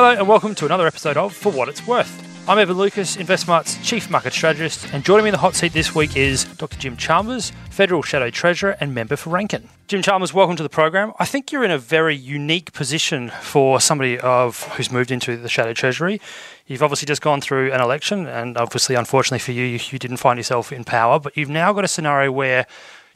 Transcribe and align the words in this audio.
Hello 0.00 0.18
and 0.18 0.26
welcome 0.26 0.54
to 0.54 0.64
another 0.64 0.86
episode 0.86 1.18
of 1.18 1.34
For 1.34 1.52
What 1.52 1.68
It's 1.68 1.86
Worth. 1.86 2.48
I'm 2.48 2.58
Evan 2.58 2.78
Lucas, 2.78 3.18
InvestSmart's 3.18 3.86
Chief 3.86 4.08
Market 4.08 4.32
Strategist, 4.32 4.90
and 4.94 5.04
joining 5.04 5.24
me 5.24 5.28
in 5.28 5.32
the 5.34 5.38
hot 5.38 5.54
seat 5.54 5.74
this 5.74 5.94
week 5.94 6.16
is 6.16 6.44
Dr. 6.56 6.78
Jim 6.78 6.96
Chalmers, 6.96 7.52
Federal 7.68 8.00
Shadow 8.00 8.30
Treasurer 8.30 8.78
and 8.80 8.94
member 8.94 9.14
for 9.16 9.28
Rankin. 9.28 9.68
Jim 9.88 10.00
Chalmers, 10.00 10.32
welcome 10.32 10.56
to 10.56 10.62
the 10.62 10.70
program. 10.70 11.12
I 11.18 11.26
think 11.26 11.52
you're 11.52 11.64
in 11.64 11.70
a 11.70 11.76
very 11.76 12.16
unique 12.16 12.72
position 12.72 13.28
for 13.42 13.78
somebody 13.78 14.18
of 14.18 14.62
who's 14.68 14.90
moved 14.90 15.10
into 15.10 15.36
the 15.36 15.50
Shadow 15.50 15.74
Treasury. 15.74 16.18
You've 16.66 16.82
obviously 16.82 17.04
just 17.04 17.20
gone 17.20 17.42
through 17.42 17.70
an 17.70 17.82
election, 17.82 18.26
and 18.26 18.56
obviously, 18.56 18.94
unfortunately 18.94 19.40
for 19.40 19.52
you, 19.52 19.64
you 19.64 19.98
didn't 19.98 20.16
find 20.16 20.38
yourself 20.38 20.72
in 20.72 20.82
power, 20.82 21.20
but 21.20 21.36
you've 21.36 21.50
now 21.50 21.74
got 21.74 21.84
a 21.84 21.88
scenario 21.88 22.32
where 22.32 22.66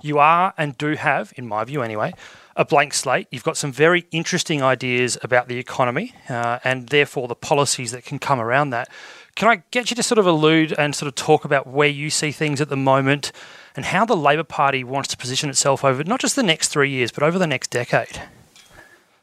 you 0.03 0.19
are 0.19 0.53
and 0.59 0.77
do 0.77 0.97
have, 0.97 1.33
in 1.37 1.49
my 1.49 1.65
view 1.65 1.81
anyway, 1.81 2.13
a 2.57 2.65
blank 2.65 2.95
slate. 2.95 3.27
You've 3.31 3.45
got 3.45 3.57
some 3.57 3.73
very 3.73 4.07
interesting 4.11 4.63
ideas 4.63 5.19
about 5.23 5.49
the 5.49 5.59
economy 5.59 6.15
uh, 6.29 6.59
and 6.65 6.89
therefore 6.89 7.29
the 7.29 7.35
policies 7.35 7.93
that 7.93 8.05
can 8.05 8.19
come 8.19 8.41
around 8.41 8.71
that. 8.71 8.89
Can 9.35 9.49
I 9.49 9.63
get 9.73 9.91
you 9.91 9.97
to 9.97 10.03
sort 10.03 10.19
of 10.19 10.27
allude 10.27 10.73
and 10.79 10.95
sort 10.95 11.09
of 11.09 11.17
talk 11.17 11.45
about 11.45 11.67
where 11.67 11.89
you 11.89 12.11
see 12.11 12.31
things 12.31 12.61
at 12.61 12.69
the 12.69 12.77
moment 12.77 13.33
and 13.75 13.85
how 13.85 14.05
the 14.05 14.17
Labor 14.17 14.45
Party 14.45 14.85
wants 14.85 15.09
to 15.09 15.17
position 15.17 15.51
itself 15.51 15.85
over 15.85 16.05
not 16.05 16.21
just 16.21 16.37
the 16.37 16.43
next 16.43 16.69
three 16.69 16.91
years, 16.91 17.11
but 17.11 17.25
over 17.25 17.39
the 17.39 17.47
next 17.47 17.71
decade? 17.71 18.23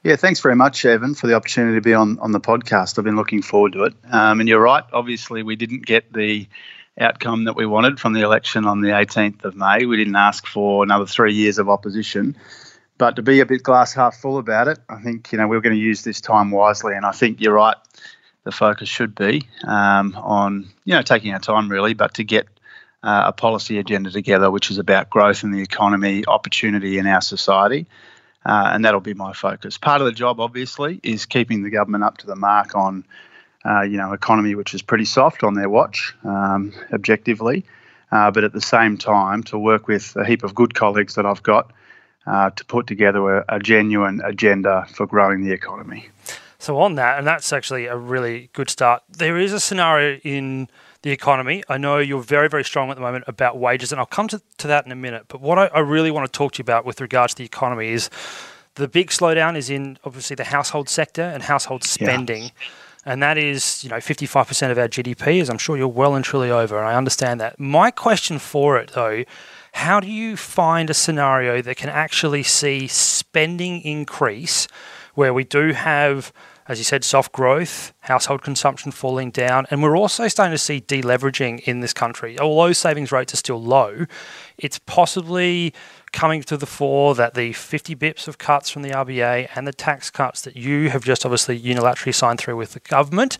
Yeah, 0.04 0.16
thanks 0.16 0.40
very 0.40 0.56
much, 0.56 0.84
Evan, 0.84 1.14
for 1.14 1.28
the 1.28 1.36
opportunity 1.36 1.78
to 1.78 1.82
be 1.82 1.94
on, 1.94 2.18
on 2.20 2.32
the 2.32 2.40
podcast. 2.40 2.98
I've 2.98 3.06
been 3.06 3.16
looking 3.16 3.42
forward 3.42 3.74
to 3.74 3.84
it. 3.84 3.94
Um, 4.12 4.40
and 4.40 4.50
you're 4.50 4.62
right, 4.62 4.84
obviously, 4.92 5.44
we 5.44 5.56
didn't 5.56 5.86
get 5.86 6.12
the 6.12 6.48
outcome 7.00 7.46
that 7.46 7.56
we 7.56 7.66
wanted 7.66 8.00
from 8.00 8.14
the 8.14 8.22
election 8.22 8.66
on 8.66 8.82
the 8.82 8.90
18th 8.90 9.46
of 9.46 9.56
May. 9.56 9.86
We 9.86 9.98
didn't 9.98 10.16
ask 10.16 10.46
for 10.46 10.84
another 10.84 11.06
three 11.06 11.34
years 11.34 11.58
of 11.58 11.70
opposition. 11.70 12.36
But 13.02 13.16
to 13.16 13.24
be 13.24 13.40
a 13.40 13.48
bit 13.48 13.64
glass 13.64 13.94
half 13.94 14.18
full 14.18 14.38
about 14.38 14.68
it, 14.68 14.78
I 14.88 15.02
think 15.02 15.32
you 15.32 15.40
know 15.40 15.48
we're 15.48 15.62
going 15.62 15.74
to 15.74 15.82
use 15.82 16.04
this 16.04 16.22
time 16.22 16.52
wisely, 16.52 16.94
and 16.94 17.04
I 17.04 17.10
think 17.10 17.42
you're 17.42 17.56
right. 17.56 17.76
The 18.44 18.52
focus 18.52 18.90
should 18.90 19.16
be 19.16 19.42
um, 19.66 20.16
on 20.22 20.70
you 20.86 20.94
know 20.94 21.02
taking 21.02 21.34
our 21.34 21.40
time 21.40 21.68
really, 21.68 21.96
but 21.96 22.14
to 22.14 22.24
get 22.24 22.46
uh, 23.02 23.24
a 23.26 23.32
policy 23.32 23.80
agenda 23.80 24.12
together, 24.12 24.52
which 24.52 24.70
is 24.70 24.78
about 24.78 25.10
growth 25.10 25.44
in 25.44 25.50
the 25.50 25.64
economy, 25.64 26.26
opportunity 26.28 27.00
in 27.00 27.08
our 27.08 27.22
society, 27.22 27.88
uh, 28.46 28.70
and 28.72 28.86
that'll 28.86 29.00
be 29.00 29.16
my 29.16 29.34
focus. 29.34 29.80
Part 29.80 30.02
of 30.02 30.06
the 30.06 30.14
job, 30.14 30.40
obviously, 30.40 31.00
is 31.02 31.26
keeping 31.26 31.64
the 31.64 31.72
government 31.72 32.04
up 32.04 32.20
to 32.20 32.28
the 32.28 32.36
mark 32.36 32.76
on 32.76 33.04
uh, 33.66 33.82
you 33.82 33.98
know 33.98 34.14
economy, 34.14 34.54
which 34.54 34.76
is 34.76 34.84
pretty 34.84 35.06
soft 35.06 35.44
on 35.44 35.56
their 35.56 35.70
watch, 35.70 36.14
um, 36.24 36.72
objectively. 36.94 37.66
Uh, 38.12 38.30
but 38.30 38.44
at 38.44 38.54
the 38.54 38.62
same 38.62 38.96
time, 38.96 39.42
to 39.42 39.58
work 39.58 39.88
with 39.88 40.16
a 40.18 40.24
heap 40.24 40.44
of 40.44 40.54
good 40.54 40.76
colleagues 40.76 41.16
that 41.16 41.26
I've 41.26 41.42
got 41.42 41.72
uh, 42.26 42.50
to 42.52 42.66
put 42.66 42.88
together 42.88 43.38
a, 43.38 43.46
a, 43.50 43.60
genuine 43.60 44.22
agenda 44.24 44.86
for 44.94 45.08
growing 45.08 45.44
the 45.44 45.52
economy. 45.52 46.10
So, 46.60 46.78
on 46.80 46.96
that, 46.96 47.18
and 47.18 47.26
that's 47.26 47.52
actually 47.52 47.88
a 47.88 47.98
really 47.98 48.50
good 48.54 48.70
start, 48.70 49.02
there 49.10 49.40
is 49.40 49.54
a 49.54 49.60
scenario 49.60 50.20
in 50.24 50.70
the 51.02 51.10
economy. 51.10 51.64
I 51.68 51.78
know 51.78 51.98
you're 51.98 52.22
very, 52.22 52.48
very 52.48 52.64
strong 52.64 52.92
at 52.92 52.96
the 52.96 53.02
moment 53.02 53.26
about 53.28 53.58
wages, 53.58 53.92
and 53.92 54.00
I'll 54.00 54.06
come 54.06 54.28
to, 54.28 54.42
to 54.60 54.68
that 54.68 54.86
in 54.86 54.92
a 54.92 54.96
minute. 54.96 55.26
But 55.28 55.42
what 55.42 55.58
I, 55.58 55.66
I 55.68 55.80
really 55.80 56.12
want 56.12 56.32
to 56.32 56.38
talk 56.38 56.54
to 56.54 56.60
you 56.60 56.64
about 56.64 56.86
with 56.86 57.02
regards 57.02 57.34
to 57.34 57.40
the 57.40 57.46
economy 57.46 57.90
is 57.90 58.10
the 58.76 58.88
big 58.88 59.10
slowdown 59.10 59.58
is 59.58 59.70
in 59.70 59.98
obviously 60.04 60.36
the 60.36 60.44
household 60.44 60.90
sector 60.90 61.24
and 61.24 61.44
household 61.44 61.84
spending. 61.84 62.44
Yeah. 62.44 62.50
And 63.04 63.24
that 63.24 63.38
is, 63.38 63.84
you 63.84 63.90
know, 63.90 63.98
55% 63.98 64.70
of 64.70 64.78
our 64.78 64.88
GDP, 64.88 65.42
as 65.42 65.50
I'm 65.50 65.58
sure 65.58 65.76
you're 65.76 65.88
well 65.88 66.14
and 66.14 66.24
truly 66.24 66.52
over. 66.52 66.78
And 66.78 66.88
I 66.88 66.94
understand 66.94 67.42
that. 67.42 67.60
My 67.60 67.90
question 67.90 68.38
for 68.38 68.78
it, 68.78 68.92
though, 68.94 69.24
how 69.74 70.00
do 70.00 70.08
you 70.08 70.36
find 70.38 70.90
a 70.90 70.94
scenario 70.94 71.62
that 71.62 71.78
can 71.78 71.90
actually 71.90 72.44
see 72.44 72.88
spending 72.88 73.82
increase 73.82 74.68
where 75.16 75.34
we 75.34 75.44
do 75.44 75.74
have, 75.74 76.32
as 76.68 76.78
you 76.78 76.84
said, 76.84 77.04
soft 77.04 77.32
growth, 77.32 77.94
household 78.02 78.42
consumption 78.42 78.92
falling 78.92 79.32
down, 79.32 79.66
and 79.70 79.82
we're 79.82 79.98
also 79.98 80.28
starting 80.28 80.54
to 80.54 80.58
see 80.58 80.82
deleveraging 80.82 81.62
in 81.62 81.80
this 81.80 81.94
country? 81.94 82.40
Although 82.40 82.74
savings 82.74 83.12
rates 83.12 83.34
are 83.34 83.38
still 83.38 83.62
low, 83.62 84.06
it's 84.58 84.80
possibly 84.80 85.74
coming 86.12 86.44
to 86.44 86.58
the 86.58 86.66
fore 86.66 87.16
that 87.16 87.34
the 87.34 87.54
50 87.54 87.96
bips 87.96 88.28
of 88.28 88.38
cuts 88.38 88.70
from 88.70 88.82
the 88.82 88.92
RBA 88.92 89.50
and 89.56 89.66
the 89.66 89.74
tax 89.74 90.10
cuts 90.10 90.42
that 90.42 90.56
you 90.56 90.90
have 90.90 91.04
just 91.04 91.26
obviously 91.26 91.60
unilaterally 91.60 92.14
signed 92.14 92.40
through 92.40 92.58
with 92.58 92.74
the 92.74 92.82
government 92.82 93.38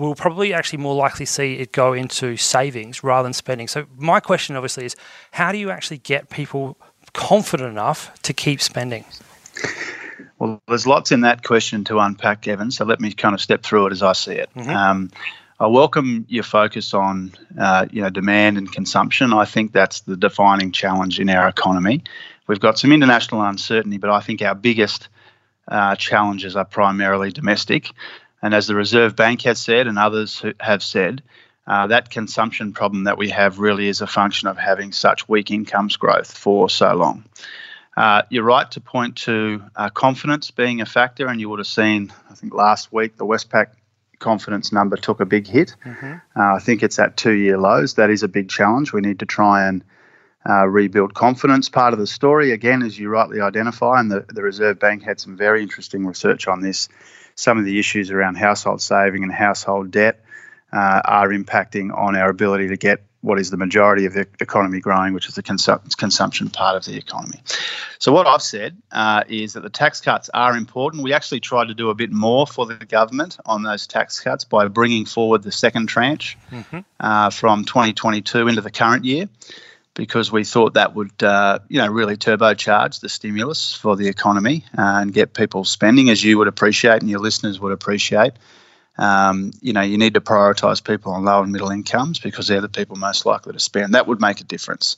we'll 0.00 0.14
probably 0.14 0.54
actually 0.54 0.78
more 0.78 0.94
likely 0.94 1.26
see 1.26 1.56
it 1.56 1.72
go 1.72 1.92
into 1.92 2.36
savings 2.38 3.04
rather 3.04 3.24
than 3.24 3.34
spending. 3.34 3.68
So 3.68 3.86
my 3.98 4.18
question 4.18 4.56
obviously 4.56 4.86
is 4.86 4.96
how 5.32 5.52
do 5.52 5.58
you 5.58 5.70
actually 5.70 5.98
get 5.98 6.30
people 6.30 6.78
confident 7.12 7.70
enough 7.70 8.10
to 8.22 8.32
keep 8.32 8.62
spending? 8.62 9.04
Well, 10.38 10.62
there's 10.68 10.86
lots 10.86 11.12
in 11.12 11.20
that 11.20 11.44
question 11.44 11.84
to 11.84 11.98
unpack, 11.98 12.48
Evan. 12.48 12.70
So 12.70 12.86
let 12.86 12.98
me 12.98 13.12
kind 13.12 13.34
of 13.34 13.42
step 13.42 13.62
through 13.62 13.88
it 13.88 13.92
as 13.92 14.02
I 14.02 14.14
see 14.14 14.32
it. 14.32 14.48
Mm-hmm. 14.56 14.70
Um, 14.70 15.10
I 15.60 15.66
welcome 15.66 16.24
your 16.30 16.44
focus 16.44 16.94
on 16.94 17.32
uh, 17.58 17.84
you 17.92 18.00
know 18.00 18.08
demand 18.08 18.56
and 18.56 18.72
consumption. 18.72 19.34
I 19.34 19.44
think 19.44 19.72
that's 19.72 20.00
the 20.00 20.16
defining 20.16 20.72
challenge 20.72 21.20
in 21.20 21.28
our 21.28 21.46
economy. 21.46 22.02
We've 22.46 22.58
got 22.58 22.78
some 22.78 22.92
international 22.92 23.42
uncertainty, 23.42 23.98
but 23.98 24.08
I 24.08 24.20
think 24.20 24.40
our 24.40 24.54
biggest 24.54 25.10
uh, 25.68 25.96
challenges 25.96 26.56
are 26.56 26.64
primarily 26.64 27.30
domestic. 27.30 27.90
And 28.42 28.54
as 28.54 28.66
the 28.66 28.74
Reserve 28.74 29.16
Bank 29.16 29.42
has 29.42 29.58
said, 29.58 29.86
and 29.86 29.98
others 29.98 30.42
have 30.60 30.82
said, 30.82 31.22
uh, 31.66 31.86
that 31.88 32.10
consumption 32.10 32.72
problem 32.72 33.04
that 33.04 33.18
we 33.18 33.30
have 33.30 33.58
really 33.58 33.86
is 33.86 34.00
a 34.00 34.06
function 34.06 34.48
of 34.48 34.58
having 34.58 34.92
such 34.92 35.28
weak 35.28 35.50
incomes 35.50 35.96
growth 35.96 36.36
for 36.36 36.68
so 36.68 36.94
long. 36.94 37.24
Uh, 37.96 38.22
you're 38.30 38.44
right 38.44 38.70
to 38.70 38.80
point 38.80 39.16
to 39.16 39.62
uh, 39.76 39.90
confidence 39.90 40.50
being 40.50 40.80
a 40.80 40.86
factor, 40.86 41.26
and 41.26 41.40
you 41.40 41.48
would 41.48 41.58
have 41.58 41.66
seen, 41.66 42.12
I 42.30 42.34
think 42.34 42.54
last 42.54 42.92
week, 42.92 43.16
the 43.16 43.26
Westpac 43.26 43.68
confidence 44.18 44.72
number 44.72 44.96
took 44.96 45.20
a 45.20 45.26
big 45.26 45.46
hit. 45.46 45.74
Mm-hmm. 45.84 46.12
Uh, 46.36 46.54
I 46.54 46.58
think 46.60 46.82
it's 46.82 46.98
at 46.98 47.16
two 47.16 47.32
year 47.32 47.58
lows. 47.58 47.94
That 47.94 48.10
is 48.10 48.22
a 48.22 48.28
big 48.28 48.48
challenge. 48.48 48.92
We 48.92 49.00
need 49.00 49.18
to 49.20 49.26
try 49.26 49.66
and 49.66 49.84
uh, 50.48 50.66
rebuild 50.66 51.14
confidence. 51.14 51.68
Part 51.68 51.92
of 51.92 51.98
the 51.98 52.06
story, 52.06 52.52
again, 52.52 52.82
as 52.82 52.98
you 52.98 53.08
rightly 53.08 53.40
identify, 53.40 54.00
and 54.00 54.10
the, 54.10 54.24
the 54.28 54.42
Reserve 54.42 54.78
Bank 54.78 55.02
had 55.02 55.20
some 55.20 55.36
very 55.36 55.62
interesting 55.62 56.06
research 56.06 56.48
on 56.48 56.62
this, 56.62 56.88
some 57.40 57.58
of 57.58 57.64
the 57.64 57.78
issues 57.78 58.10
around 58.10 58.34
household 58.36 58.82
saving 58.82 59.22
and 59.22 59.32
household 59.32 59.90
debt 59.90 60.22
uh, 60.72 61.00
are 61.04 61.30
impacting 61.30 61.96
on 61.96 62.14
our 62.14 62.28
ability 62.28 62.68
to 62.68 62.76
get 62.76 63.02
what 63.22 63.38
is 63.38 63.50
the 63.50 63.56
majority 63.56 64.06
of 64.06 64.12
the 64.12 64.26
economy 64.40 64.80
growing, 64.80 65.12
which 65.14 65.28
is 65.28 65.34
the 65.34 65.42
consu- 65.42 65.96
consumption 65.96 66.48
part 66.48 66.76
of 66.76 66.84
the 66.84 66.96
economy. 66.96 67.40
So, 67.98 68.12
what 68.12 68.26
I've 68.26 68.42
said 68.42 68.76
uh, 68.92 69.24
is 69.28 69.54
that 69.54 69.62
the 69.62 69.70
tax 69.70 70.00
cuts 70.00 70.30
are 70.32 70.56
important. 70.56 71.02
We 71.02 71.12
actually 71.12 71.40
tried 71.40 71.68
to 71.68 71.74
do 71.74 71.90
a 71.90 71.94
bit 71.94 72.12
more 72.12 72.46
for 72.46 72.66
the 72.66 72.76
government 72.76 73.38
on 73.44 73.62
those 73.62 73.86
tax 73.86 74.20
cuts 74.20 74.44
by 74.44 74.68
bringing 74.68 75.06
forward 75.06 75.42
the 75.42 75.52
second 75.52 75.88
tranche 75.88 76.38
mm-hmm. 76.50 76.80
uh, 76.98 77.30
from 77.30 77.64
2022 77.64 78.48
into 78.48 78.60
the 78.60 78.70
current 78.70 79.04
year 79.04 79.28
because 79.94 80.30
we 80.30 80.44
thought 80.44 80.74
that 80.74 80.94
would, 80.94 81.22
uh, 81.22 81.58
you 81.68 81.78
know, 81.78 81.88
really 81.88 82.16
turbocharge 82.16 83.00
the 83.00 83.08
stimulus 83.08 83.74
for 83.74 83.96
the 83.96 84.08
economy 84.08 84.64
uh, 84.76 85.00
and 85.00 85.12
get 85.12 85.34
people 85.34 85.64
spending, 85.64 86.10
as 86.10 86.22
you 86.22 86.38
would 86.38 86.48
appreciate 86.48 87.00
and 87.00 87.10
your 87.10 87.20
listeners 87.20 87.58
would 87.60 87.72
appreciate. 87.72 88.32
Um, 88.98 89.52
you 89.60 89.72
know, 89.72 89.80
you 89.80 89.98
need 89.98 90.14
to 90.14 90.20
prioritise 90.20 90.84
people 90.84 91.12
on 91.12 91.24
low 91.24 91.42
and 91.42 91.52
middle 91.52 91.70
incomes 91.70 92.18
because 92.18 92.48
they're 92.48 92.60
the 92.60 92.68
people 92.68 92.96
most 92.96 93.24
likely 93.26 93.52
to 93.52 93.60
spend. 93.60 93.94
That 93.94 94.06
would 94.06 94.20
make 94.20 94.40
a 94.40 94.44
difference. 94.44 94.96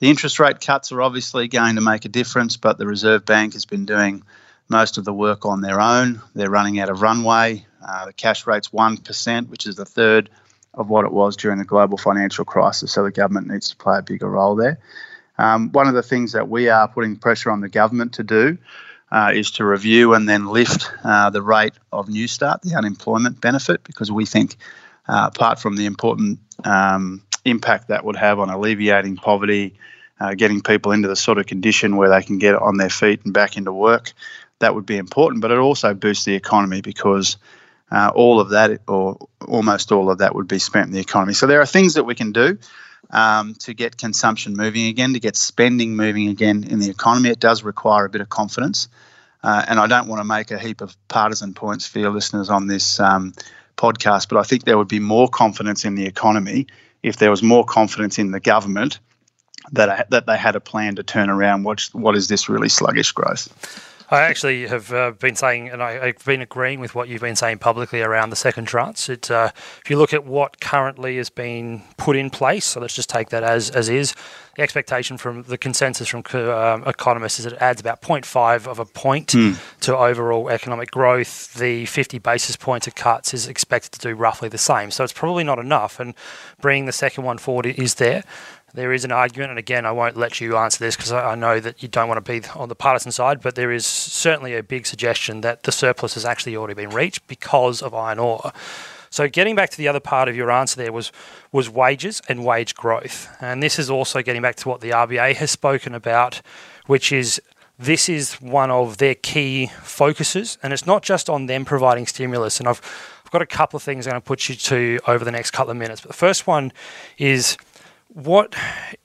The 0.00 0.10
interest 0.10 0.38
rate 0.38 0.60
cuts 0.60 0.92
are 0.92 1.00
obviously 1.00 1.48
going 1.48 1.76
to 1.76 1.80
make 1.80 2.04
a 2.04 2.08
difference, 2.08 2.56
but 2.56 2.76
the 2.76 2.86
Reserve 2.86 3.24
Bank 3.24 3.54
has 3.54 3.64
been 3.64 3.86
doing 3.86 4.22
most 4.68 4.98
of 4.98 5.04
the 5.04 5.12
work 5.12 5.46
on 5.46 5.60
their 5.60 5.80
own. 5.80 6.20
They're 6.34 6.50
running 6.50 6.80
out 6.80 6.90
of 6.90 7.02
runway. 7.02 7.66
Uh, 7.86 8.06
the 8.06 8.12
cash 8.12 8.46
rate's 8.46 8.68
1%, 8.68 9.48
which 9.48 9.66
is 9.66 9.76
the 9.76 9.84
third 9.84 10.30
of 10.74 10.88
what 10.88 11.04
it 11.04 11.12
was 11.12 11.36
during 11.36 11.58
the 11.58 11.64
global 11.64 11.98
financial 11.98 12.44
crisis. 12.44 12.92
So 12.92 13.04
the 13.04 13.10
government 13.10 13.48
needs 13.48 13.70
to 13.70 13.76
play 13.76 13.98
a 13.98 14.02
bigger 14.02 14.28
role 14.28 14.56
there. 14.56 14.78
Um, 15.38 15.70
one 15.72 15.88
of 15.88 15.94
the 15.94 16.02
things 16.02 16.32
that 16.32 16.48
we 16.48 16.68
are 16.68 16.88
putting 16.88 17.16
pressure 17.16 17.50
on 17.50 17.60
the 17.60 17.68
government 17.68 18.14
to 18.14 18.22
do 18.22 18.58
uh, 19.10 19.32
is 19.34 19.50
to 19.52 19.64
review 19.64 20.14
and 20.14 20.28
then 20.28 20.46
lift 20.46 20.90
uh, 21.04 21.30
the 21.30 21.42
rate 21.42 21.74
of 21.92 22.06
Newstart, 22.06 22.62
the 22.62 22.74
unemployment 22.74 23.40
benefit, 23.40 23.84
because 23.84 24.10
we 24.10 24.24
think, 24.24 24.56
uh, 25.08 25.30
apart 25.34 25.58
from 25.58 25.76
the 25.76 25.86
important 25.86 26.38
um, 26.64 27.22
impact 27.44 27.88
that 27.88 28.04
would 28.04 28.16
have 28.16 28.38
on 28.38 28.48
alleviating 28.48 29.16
poverty, 29.16 29.74
uh, 30.20 30.34
getting 30.34 30.62
people 30.62 30.92
into 30.92 31.08
the 31.08 31.16
sort 31.16 31.38
of 31.38 31.46
condition 31.46 31.96
where 31.96 32.08
they 32.08 32.22
can 32.22 32.38
get 32.38 32.54
on 32.54 32.76
their 32.76 32.88
feet 32.90 33.20
and 33.24 33.34
back 33.34 33.56
into 33.56 33.72
work, 33.72 34.12
that 34.60 34.74
would 34.74 34.86
be 34.86 34.96
important. 34.96 35.42
But 35.42 35.50
it 35.50 35.58
also 35.58 35.92
boosts 35.92 36.24
the 36.24 36.34
economy 36.34 36.80
because 36.80 37.36
uh, 37.92 38.10
all 38.14 38.40
of 38.40 38.50
that, 38.50 38.80
or 38.88 39.18
almost 39.46 39.92
all 39.92 40.10
of 40.10 40.18
that, 40.18 40.34
would 40.34 40.48
be 40.48 40.58
spent 40.58 40.86
in 40.86 40.92
the 40.92 41.00
economy. 41.00 41.34
So 41.34 41.46
there 41.46 41.60
are 41.60 41.66
things 41.66 41.94
that 41.94 42.04
we 42.04 42.14
can 42.14 42.32
do 42.32 42.58
um, 43.10 43.54
to 43.60 43.74
get 43.74 43.98
consumption 43.98 44.54
moving 44.56 44.86
again, 44.86 45.12
to 45.12 45.20
get 45.20 45.36
spending 45.36 45.94
moving 45.94 46.28
again 46.28 46.64
in 46.64 46.78
the 46.78 46.88
economy. 46.88 47.28
It 47.28 47.40
does 47.40 47.62
require 47.62 48.06
a 48.06 48.08
bit 48.08 48.22
of 48.22 48.28
confidence. 48.28 48.88
Uh, 49.42 49.64
and 49.68 49.78
I 49.78 49.86
don't 49.86 50.08
want 50.08 50.20
to 50.20 50.24
make 50.24 50.50
a 50.50 50.58
heap 50.58 50.80
of 50.80 50.96
partisan 51.08 51.52
points 51.52 51.86
for 51.86 51.98
your 51.98 52.10
listeners 52.10 52.48
on 52.48 52.66
this 52.66 52.98
um, 53.00 53.34
podcast, 53.76 54.28
but 54.28 54.38
I 54.38 54.44
think 54.44 54.64
there 54.64 54.78
would 54.78 54.88
be 54.88 55.00
more 55.00 55.28
confidence 55.28 55.84
in 55.84 55.94
the 55.94 56.06
economy 56.06 56.68
if 57.02 57.16
there 57.16 57.30
was 57.30 57.42
more 57.42 57.64
confidence 57.64 58.18
in 58.18 58.30
the 58.30 58.40
government 58.40 59.00
that 59.72 60.10
that 60.10 60.26
they 60.26 60.36
had 60.36 60.56
a 60.56 60.60
plan 60.60 60.96
to 60.96 61.02
turn 61.02 61.28
around 61.30 61.64
what 61.64 61.82
what 61.92 62.16
is 62.16 62.28
this 62.28 62.48
really 62.48 62.68
sluggish 62.68 63.12
growth. 63.12 63.48
I 64.10 64.22
actually 64.22 64.66
have 64.66 64.92
uh, 64.92 65.12
been 65.12 65.36
saying, 65.36 65.68
and 65.68 65.82
I, 65.82 66.06
have 66.06 66.24
been 66.24 66.42
agreeing 66.42 66.80
with 66.80 66.94
what 66.94 67.08
you've 67.08 67.20
been 67.20 67.36
saying 67.36 67.58
publicly 67.58 68.02
around 68.02 68.30
the 68.30 68.36
second 68.36 68.66
tranche. 68.66 69.08
It, 69.08 69.30
uh, 69.30 69.50
if 69.54 69.90
you 69.90 69.98
look 69.98 70.12
at 70.12 70.24
what 70.24 70.60
currently 70.60 71.16
has 71.16 71.30
been 71.30 71.82
put 71.96 72.16
in 72.16 72.30
place, 72.30 72.64
so 72.64 72.80
let's 72.80 72.94
just 72.94 73.08
take 73.08 73.30
that 73.30 73.42
as, 73.42 73.70
as 73.70 73.88
is, 73.88 74.14
the 74.56 74.62
expectation 74.62 75.16
from 75.16 75.44
the 75.44 75.56
consensus 75.56 76.08
from 76.08 76.22
um, 76.34 76.84
economists 76.86 77.38
is 77.38 77.44
that 77.46 77.54
it 77.54 77.62
adds 77.62 77.80
about 77.80 78.02
0.5 78.02 78.66
of 78.66 78.78
a 78.78 78.84
point 78.84 79.28
mm. 79.28 79.58
to 79.80 79.96
overall 79.96 80.50
economic 80.50 80.90
growth. 80.90 81.54
The 81.54 81.86
50 81.86 82.18
basis 82.18 82.56
points 82.56 82.86
of 82.86 82.94
cuts 82.94 83.32
is 83.32 83.48
expected 83.48 83.92
to 83.92 83.98
do 83.98 84.14
roughly 84.14 84.50
the 84.50 84.58
same. 84.58 84.90
So 84.90 85.04
it's 85.04 85.12
probably 85.12 85.44
not 85.44 85.58
enough, 85.58 85.98
and 85.98 86.14
bringing 86.60 86.84
the 86.84 86.92
second 86.92 87.24
one 87.24 87.38
forward 87.38 87.66
is 87.66 87.94
there 87.94 88.24
there 88.74 88.92
is 88.92 89.04
an 89.04 89.12
argument, 89.12 89.50
and 89.50 89.58
again, 89.58 89.84
I 89.84 89.92
won't 89.92 90.16
let 90.16 90.40
you 90.40 90.56
answer 90.56 90.82
this 90.82 90.96
because 90.96 91.12
I, 91.12 91.34
know 91.34 91.60
that 91.60 91.82
you 91.82 91.88
don't 91.88 92.08
want 92.08 92.24
to 92.24 92.40
be 92.40 92.46
on 92.54 92.68
the 92.68 92.74
partisan 92.74 93.12
side, 93.12 93.40
but 93.40 93.54
there 93.54 93.70
is 93.70 93.84
certainly 93.84 94.54
a 94.54 94.62
big 94.62 94.86
suggestion 94.86 95.42
that 95.42 95.64
the 95.64 95.72
surplus 95.72 96.14
has 96.14 96.24
actually 96.24 96.56
already 96.56 96.74
been 96.74 96.90
reached 96.90 97.26
because 97.26 97.82
of 97.82 97.94
iron 97.94 98.18
ore. 98.18 98.52
So 99.10 99.28
getting 99.28 99.54
back 99.54 99.68
to 99.68 99.76
the 99.76 99.88
other 99.88 100.00
part 100.00 100.28
of 100.28 100.36
your 100.36 100.50
answer 100.50 100.76
there 100.76 100.90
was 100.90 101.12
was 101.52 101.68
wages 101.68 102.22
and 102.30 102.46
wage 102.46 102.74
growth. 102.74 103.28
And 103.42 103.62
this 103.62 103.78
is 103.78 103.90
also 103.90 104.22
getting 104.22 104.40
back 104.40 104.56
to 104.56 104.68
what 104.70 104.80
the 104.80 104.88
RBA 104.88 105.34
has 105.36 105.50
spoken 105.50 105.94
about, 105.94 106.40
which 106.86 107.12
is 107.12 107.40
this 107.78 108.08
is 108.08 108.34
one 108.40 108.70
of 108.70 108.96
their 108.96 109.14
key 109.14 109.66
focuses 109.82 110.56
and 110.62 110.72
it's 110.72 110.86
not 110.86 111.02
just 111.02 111.28
on 111.28 111.44
them 111.44 111.66
providing 111.66 112.06
stimulus 112.06 112.58
and 112.58 112.66
I've, 112.66 112.80
I've 113.24 113.30
got 113.30 113.42
a 113.42 113.46
couple 113.46 113.76
of 113.76 113.82
things 113.82 114.06
I'm 114.06 114.12
going 114.12 114.22
to 114.22 114.26
put 114.26 114.48
you 114.48 114.54
to 114.54 114.98
over 115.06 115.24
the 115.26 115.32
next 115.32 115.50
couple 115.50 115.72
of 115.72 115.76
minutes. 115.76 116.00
But 116.00 116.08
the 116.08 116.16
first 116.16 116.46
one 116.46 116.72
is 117.18 117.58
what 118.14 118.54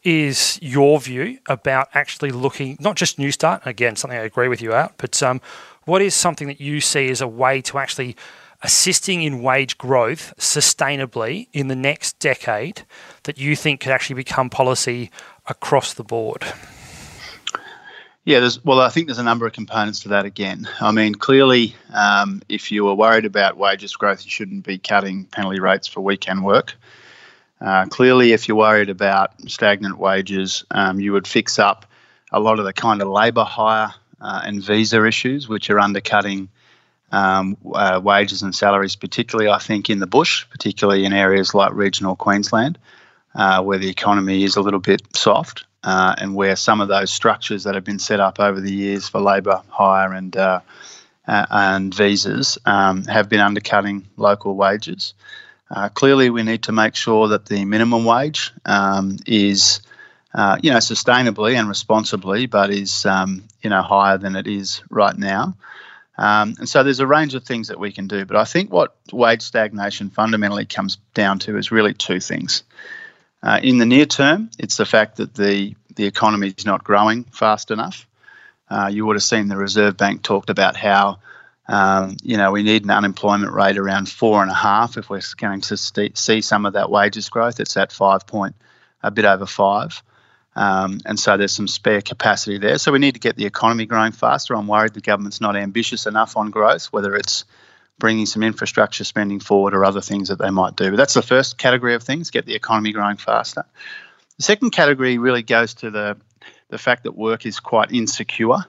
is 0.03 0.59
your 0.61 0.99
view 0.99 1.39
about 1.47 1.87
actually 1.93 2.31
looking, 2.31 2.77
not 2.79 2.95
just 2.95 3.17
Newstart, 3.17 3.65
again, 3.65 3.95
something 3.95 4.19
I 4.19 4.23
agree 4.23 4.47
with 4.47 4.61
you 4.61 4.73
out, 4.73 4.93
but 4.97 5.21
um, 5.23 5.41
what 5.85 6.01
is 6.01 6.13
something 6.13 6.47
that 6.47 6.59
you 6.59 6.81
see 6.81 7.09
as 7.09 7.21
a 7.21 7.27
way 7.27 7.61
to 7.61 7.77
actually 7.77 8.15
assisting 8.63 9.21
in 9.21 9.41
wage 9.41 9.77
growth 9.77 10.33
sustainably 10.37 11.47
in 11.53 11.67
the 11.67 11.75
next 11.75 12.19
decade 12.19 12.83
that 13.23 13.37
you 13.37 13.55
think 13.55 13.81
could 13.81 13.91
actually 13.91 14.15
become 14.15 14.49
policy 14.49 15.09
across 15.47 15.93
the 15.93 16.03
board? 16.03 16.43
Yeah, 18.25 18.41
there's, 18.41 18.63
well, 18.65 18.81
I 18.81 18.89
think 18.89 19.07
there's 19.07 19.19
a 19.19 19.23
number 19.23 19.45
of 19.45 19.53
components 19.53 20.01
to 20.01 20.09
that 20.09 20.25
again. 20.25 20.67
I 20.81 20.91
mean, 20.91 21.15
clearly, 21.15 21.77
um, 21.93 22.41
if 22.49 22.73
you 22.73 22.85
are 22.89 22.95
worried 22.95 23.23
about 23.23 23.55
wages 23.55 23.95
growth, 23.95 24.25
you 24.25 24.31
shouldn't 24.31 24.65
be 24.65 24.77
cutting 24.77 25.23
penalty 25.25 25.61
rates 25.61 25.87
for 25.87 26.01
weekend 26.01 26.43
work. 26.43 26.75
Uh, 27.59 27.85
clearly, 27.87 28.33
if 28.33 28.47
you're 28.47 28.57
worried 28.57 28.89
about 28.89 29.31
stagnant 29.49 29.97
wages, 29.97 30.63
um, 30.71 30.99
you 30.99 31.13
would 31.13 31.27
fix 31.27 31.57
up 31.57 31.85
a 32.31 32.39
lot 32.39 32.59
of 32.59 32.65
the 32.65 32.73
kind 32.73 33.01
of 33.01 33.07
labour 33.07 33.43
hire 33.43 33.93
uh, 34.21 34.41
and 34.45 34.61
visa 34.61 35.03
issues, 35.05 35.47
which 35.47 35.69
are 35.69 35.79
undercutting 35.79 36.49
um, 37.11 37.57
uh, 37.73 37.99
wages 38.03 38.43
and 38.43 38.53
salaries, 38.53 38.95
particularly, 38.95 39.49
I 39.49 39.59
think, 39.59 39.89
in 39.89 39.99
the 39.99 40.07
bush, 40.07 40.45
particularly 40.49 41.05
in 41.05 41.13
areas 41.13 41.53
like 41.53 41.73
regional 41.73 42.15
Queensland, 42.15 42.77
uh, 43.33 43.63
where 43.63 43.77
the 43.77 43.89
economy 43.89 44.43
is 44.43 44.55
a 44.55 44.61
little 44.61 44.79
bit 44.79 45.01
soft. 45.15 45.63
Uh, 45.83 46.13
and 46.17 46.35
where 46.35 46.55
some 46.55 46.81
of 46.81 46.89
those 46.89 47.11
structures 47.13 47.63
that 47.63 47.75
have 47.75 47.83
been 47.83 47.99
set 47.99 48.19
up 48.19 48.39
over 48.41 48.59
the 48.59 48.73
years 48.73 49.07
for 49.07 49.21
labour 49.21 49.61
hire 49.69 50.11
and 50.11 50.35
uh, 50.35 50.59
and 51.27 51.93
visas 51.93 52.57
um, 52.65 53.05
have 53.05 53.29
been 53.29 53.39
undercutting 53.39 54.05
local 54.17 54.55
wages. 54.55 55.13
Uh, 55.69 55.89
clearly, 55.89 56.29
we 56.29 56.43
need 56.43 56.63
to 56.63 56.71
make 56.71 56.95
sure 56.95 57.27
that 57.29 57.45
the 57.45 57.65
minimum 57.65 58.05
wage 58.05 58.51
um, 58.65 59.17
is, 59.25 59.81
uh, 60.33 60.57
you 60.61 60.71
know, 60.71 60.77
sustainably 60.77 61.55
and 61.55 61.67
responsibly, 61.67 62.45
but 62.45 62.69
is, 62.69 63.05
um, 63.05 63.43
you 63.61 63.69
know, 63.69 63.81
higher 63.81 64.17
than 64.17 64.35
it 64.35 64.47
is 64.47 64.81
right 64.89 65.17
now. 65.17 65.55
Um, 66.17 66.55
and 66.57 66.67
so 66.67 66.83
there's 66.83 66.99
a 66.99 67.07
range 67.07 67.35
of 67.35 67.43
things 67.43 67.67
that 67.67 67.79
we 67.79 67.91
can 67.91 68.07
do. 68.07 68.25
But 68.25 68.37
I 68.37 68.45
think 68.45 68.71
what 68.71 68.95
wage 69.11 69.41
stagnation 69.41 70.09
fundamentally 70.09 70.65
comes 70.65 70.97
down 71.13 71.39
to 71.39 71.57
is 71.57 71.71
really 71.71 71.93
two 71.93 72.19
things. 72.19 72.63
Uh, 73.43 73.59
in 73.61 73.77
the 73.77 73.85
near 73.85 74.05
term, 74.05 74.49
it's 74.57 74.77
the 74.77 74.85
fact 74.85 75.17
that 75.17 75.35
the 75.35 75.75
the 75.95 76.05
economy 76.05 76.53
is 76.55 76.65
not 76.65 76.83
growing 76.83 77.23
fast 77.25 77.71
enough. 77.71 78.07
Uh, 78.69 78.89
you 78.91 79.05
would 79.05 79.15
have 79.15 79.23
seen 79.23 79.47
the 79.47 79.57
Reserve 79.57 79.97
Bank 79.97 80.21
talked 80.21 80.49
about 80.49 80.75
how 80.75 81.19
um, 81.67 82.15
you 82.23 82.37
know, 82.37 82.51
we 82.51 82.63
need 82.63 82.83
an 82.83 82.91
unemployment 82.91 83.51
rate 83.51 83.77
around 83.77 84.07
four 84.07 84.41
and 84.41 84.49
a 84.49 84.55
half 84.55 84.97
if 84.97 85.09
we're 85.09 85.21
going 85.35 85.61
to 85.61 85.77
st- 85.77 86.17
see 86.17 86.41
some 86.41 86.65
of 86.65 86.73
that 86.73 86.89
wages 86.89 87.29
growth. 87.29 87.59
It's 87.59 87.75
at 87.75 87.91
five 87.91 88.25
point, 88.25 88.55
a 89.03 89.11
bit 89.11 89.25
over 89.25 89.45
five. 89.45 90.01
Um, 90.55 90.99
and 91.05 91.19
so 91.19 91.37
there's 91.37 91.51
some 91.51 91.67
spare 91.67 92.01
capacity 92.01 92.57
there. 92.57 92.79
So 92.79 92.91
we 92.91 92.99
need 92.99 93.13
to 93.13 93.19
get 93.19 93.35
the 93.35 93.45
economy 93.45 93.85
growing 93.85 94.11
faster. 94.11 94.55
I'm 94.55 94.67
worried 94.67 94.93
the 94.93 95.01
government's 95.01 95.41
not 95.41 95.55
ambitious 95.55 96.07
enough 96.07 96.35
on 96.35 96.49
growth, 96.49 96.85
whether 96.87 97.15
it's 97.15 97.45
bringing 97.99 98.25
some 98.25 98.43
infrastructure 98.43 99.03
spending 99.03 99.39
forward 99.39 99.73
or 99.73 99.85
other 99.85 100.01
things 100.01 100.29
that 100.29 100.39
they 100.39 100.49
might 100.49 100.75
do. 100.75 100.89
But 100.89 100.97
that's 100.97 101.13
the 101.13 101.21
first 101.21 101.57
category 101.57 101.95
of 101.95 102.03
things, 102.03 102.31
get 102.31 102.45
the 102.45 102.55
economy 102.55 102.91
growing 102.91 103.17
faster. 103.17 103.65
The 104.37 104.43
second 104.43 104.71
category 104.71 105.17
really 105.17 105.43
goes 105.43 105.75
to 105.75 105.91
the, 105.91 106.17
the 106.69 106.77
fact 106.77 107.03
that 107.03 107.15
work 107.15 107.45
is 107.45 107.59
quite 107.59 107.91
insecure. 107.91 108.65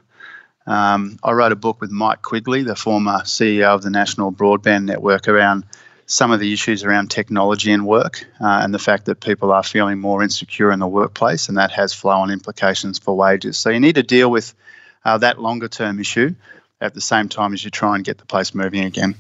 Um, 0.69 1.19
I 1.25 1.33
wrote 1.33 1.53
a 1.53 1.57
book 1.57 1.81
with 1.81 1.91
Mike 1.91 2.21
Quigley, 2.21 2.63
the 2.63 2.77
former 2.77 3.21
CEO 3.21 3.69
of 3.69 3.83
the 3.83 3.89
National 3.89 4.31
Broadband 4.31 4.85
Network, 4.85 5.27
around 5.27 5.65
some 6.05 6.31
of 6.31 6.41
the 6.41 6.53
issues 6.53 6.85
around 6.85 7.11
technology 7.11 7.73
and 7.73 7.87
work 7.87 8.27
uh, 8.39 8.61
and 8.63 8.73
the 8.75 8.79
fact 8.79 9.07
that 9.07 9.21
people 9.21 9.51
are 9.51 9.63
feeling 9.63 9.99
more 9.99 10.23
insecure 10.23 10.71
in 10.71 10.79
the 10.79 10.87
workplace, 10.87 11.49
and 11.49 11.57
that 11.57 11.71
has 11.71 11.95
flow 11.95 12.19
on 12.19 12.31
implications 12.31 12.99
for 12.99 13.17
wages. 13.17 13.57
So 13.57 13.71
you 13.71 13.81
need 13.81 13.95
to 13.95 14.03
deal 14.03 14.31
with 14.31 14.55
uh, 15.07 15.17
that 15.19 15.41
longer 15.41 15.69
term 15.69 15.99
issue 16.01 16.35
at 16.83 16.93
the 16.93 17.01
same 17.01 17.31
time 17.31 17.55
as 17.55 17.65
you 17.65 17.71
try 17.71 17.97
and 17.97 18.05
get 18.05 18.19
the 18.19 18.27
place 18.27 18.55
moving 18.55 18.85
again. 18.85 19.15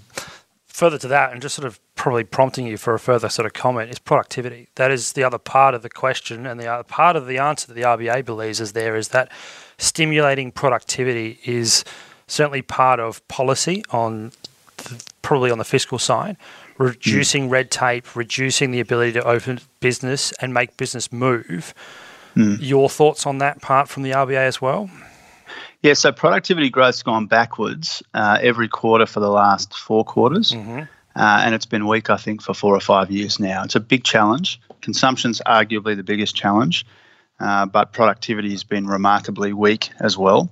Further 0.66 0.98
to 0.98 1.08
that, 1.08 1.32
and 1.32 1.40
just 1.40 1.54
sort 1.54 1.66
of 1.66 1.80
probably 1.94 2.24
prompting 2.24 2.66
you 2.66 2.76
for 2.76 2.92
a 2.92 2.98
further 2.98 3.30
sort 3.30 3.46
of 3.46 3.54
comment, 3.54 3.90
is 3.90 3.98
productivity. 3.98 4.68
That 4.74 4.90
is 4.90 5.14
the 5.14 5.24
other 5.24 5.38
part 5.38 5.74
of 5.74 5.80
the 5.80 5.88
question, 5.88 6.46
and 6.46 6.60
the 6.60 6.66
other 6.66 6.84
part 6.84 7.16
of 7.16 7.26
the 7.26 7.38
answer 7.38 7.68
that 7.68 7.74
the 7.74 7.82
RBA 7.82 8.26
believes 8.26 8.60
is 8.60 8.74
there 8.74 8.96
is 8.96 9.08
that 9.08 9.32
stimulating 9.78 10.52
productivity 10.52 11.38
is 11.44 11.84
certainly 12.26 12.62
part 12.62 13.00
of 13.00 13.26
policy 13.28 13.84
on 13.90 14.32
probably 15.22 15.50
on 15.50 15.58
the 15.58 15.64
fiscal 15.64 15.98
side, 15.98 16.36
reducing 16.78 17.48
mm. 17.48 17.50
red 17.50 17.70
tape, 17.70 18.14
reducing 18.14 18.70
the 18.70 18.80
ability 18.80 19.12
to 19.12 19.24
open 19.24 19.60
business 19.80 20.32
and 20.40 20.54
make 20.54 20.76
business 20.76 21.12
move. 21.12 21.74
Mm. 22.36 22.58
Your 22.60 22.88
thoughts 22.88 23.26
on 23.26 23.38
that 23.38 23.60
part 23.60 23.88
from 23.88 24.02
the 24.02 24.12
RBA 24.12 24.36
as 24.36 24.60
well? 24.60 24.90
Yeah, 25.82 25.94
so 25.94 26.12
productivity 26.12 26.70
growth's 26.70 27.02
gone 27.02 27.26
backwards 27.26 28.02
uh, 28.14 28.38
every 28.40 28.68
quarter 28.68 29.06
for 29.06 29.20
the 29.20 29.30
last 29.30 29.74
four 29.74 30.04
quarters. 30.04 30.52
Mm-hmm. 30.52 30.80
Uh, 31.16 31.42
and 31.44 31.54
it's 31.54 31.66
been 31.66 31.86
weak, 31.86 32.10
I 32.10 32.16
think, 32.16 32.42
for 32.42 32.54
four 32.54 32.76
or 32.76 32.80
five 32.80 33.10
years 33.10 33.40
now. 33.40 33.64
It's 33.64 33.74
a 33.74 33.80
big 33.80 34.04
challenge. 34.04 34.60
Consumption's 34.82 35.40
arguably 35.46 35.96
the 35.96 36.04
biggest 36.04 36.36
challenge 36.36 36.86
uh, 37.40 37.66
but 37.66 37.92
productivity 37.92 38.50
has 38.50 38.64
been 38.64 38.86
remarkably 38.86 39.52
weak 39.52 39.90
as 40.00 40.16
well. 40.16 40.50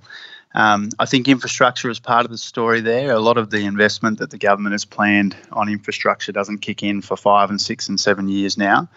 Um, 0.55 0.89
I 0.97 1.05
think 1.05 1.27
infrastructure 1.27 1.89
is 1.89 1.99
part 1.99 2.25
of 2.25 2.31
the 2.31 2.37
story 2.37 2.81
there. 2.81 3.11
A 3.11 3.19
lot 3.19 3.37
of 3.37 3.51
the 3.51 3.65
investment 3.65 4.19
that 4.19 4.31
the 4.31 4.37
government 4.37 4.73
has 4.73 4.85
planned 4.85 5.35
on 5.51 5.69
infrastructure 5.69 6.31
doesn't 6.31 6.59
kick 6.59 6.81
in 6.81 7.01
for 7.01 7.15
five 7.15 7.49
and 7.49 7.61
six 7.61 7.89
and 7.89 7.99
seven 7.99 8.27
years 8.27 8.57
now. 8.57 8.89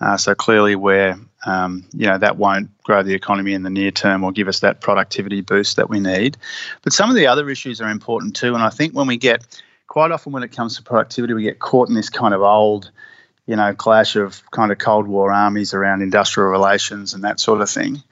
Uh, 0.00 0.16
so 0.16 0.34
clearly, 0.34 0.74
where 0.74 1.18
um, 1.46 1.84
you 1.92 2.06
know 2.06 2.18
that 2.18 2.36
won't 2.36 2.70
grow 2.82 3.02
the 3.02 3.14
economy 3.14 3.52
in 3.52 3.62
the 3.62 3.70
near 3.70 3.90
term 3.90 4.24
or 4.24 4.32
give 4.32 4.48
us 4.48 4.60
that 4.60 4.80
productivity 4.80 5.40
boost 5.42 5.76
that 5.76 5.90
we 5.90 6.00
need. 6.00 6.36
But 6.82 6.92
some 6.92 7.10
of 7.10 7.16
the 7.16 7.26
other 7.26 7.48
issues 7.50 7.80
are 7.80 7.90
important 7.90 8.34
too. 8.34 8.54
And 8.54 8.62
I 8.62 8.70
think 8.70 8.94
when 8.94 9.06
we 9.06 9.16
get 9.16 9.62
quite 9.86 10.10
often 10.10 10.32
when 10.32 10.42
it 10.42 10.50
comes 10.50 10.76
to 10.76 10.82
productivity, 10.82 11.34
we 11.34 11.42
get 11.42 11.58
caught 11.58 11.88
in 11.88 11.94
this 11.94 12.08
kind 12.08 12.32
of 12.32 12.40
old 12.40 12.90
you 13.46 13.56
know, 13.56 13.74
clash 13.74 14.16
of 14.16 14.42
kind 14.50 14.72
of 14.72 14.78
Cold 14.78 15.06
War 15.06 15.32
armies 15.32 15.74
around 15.74 16.02
industrial 16.02 16.50
relations 16.50 17.14
and 17.14 17.24
that 17.24 17.40
sort 17.40 17.60
of 17.60 17.70
thing. 17.70 18.02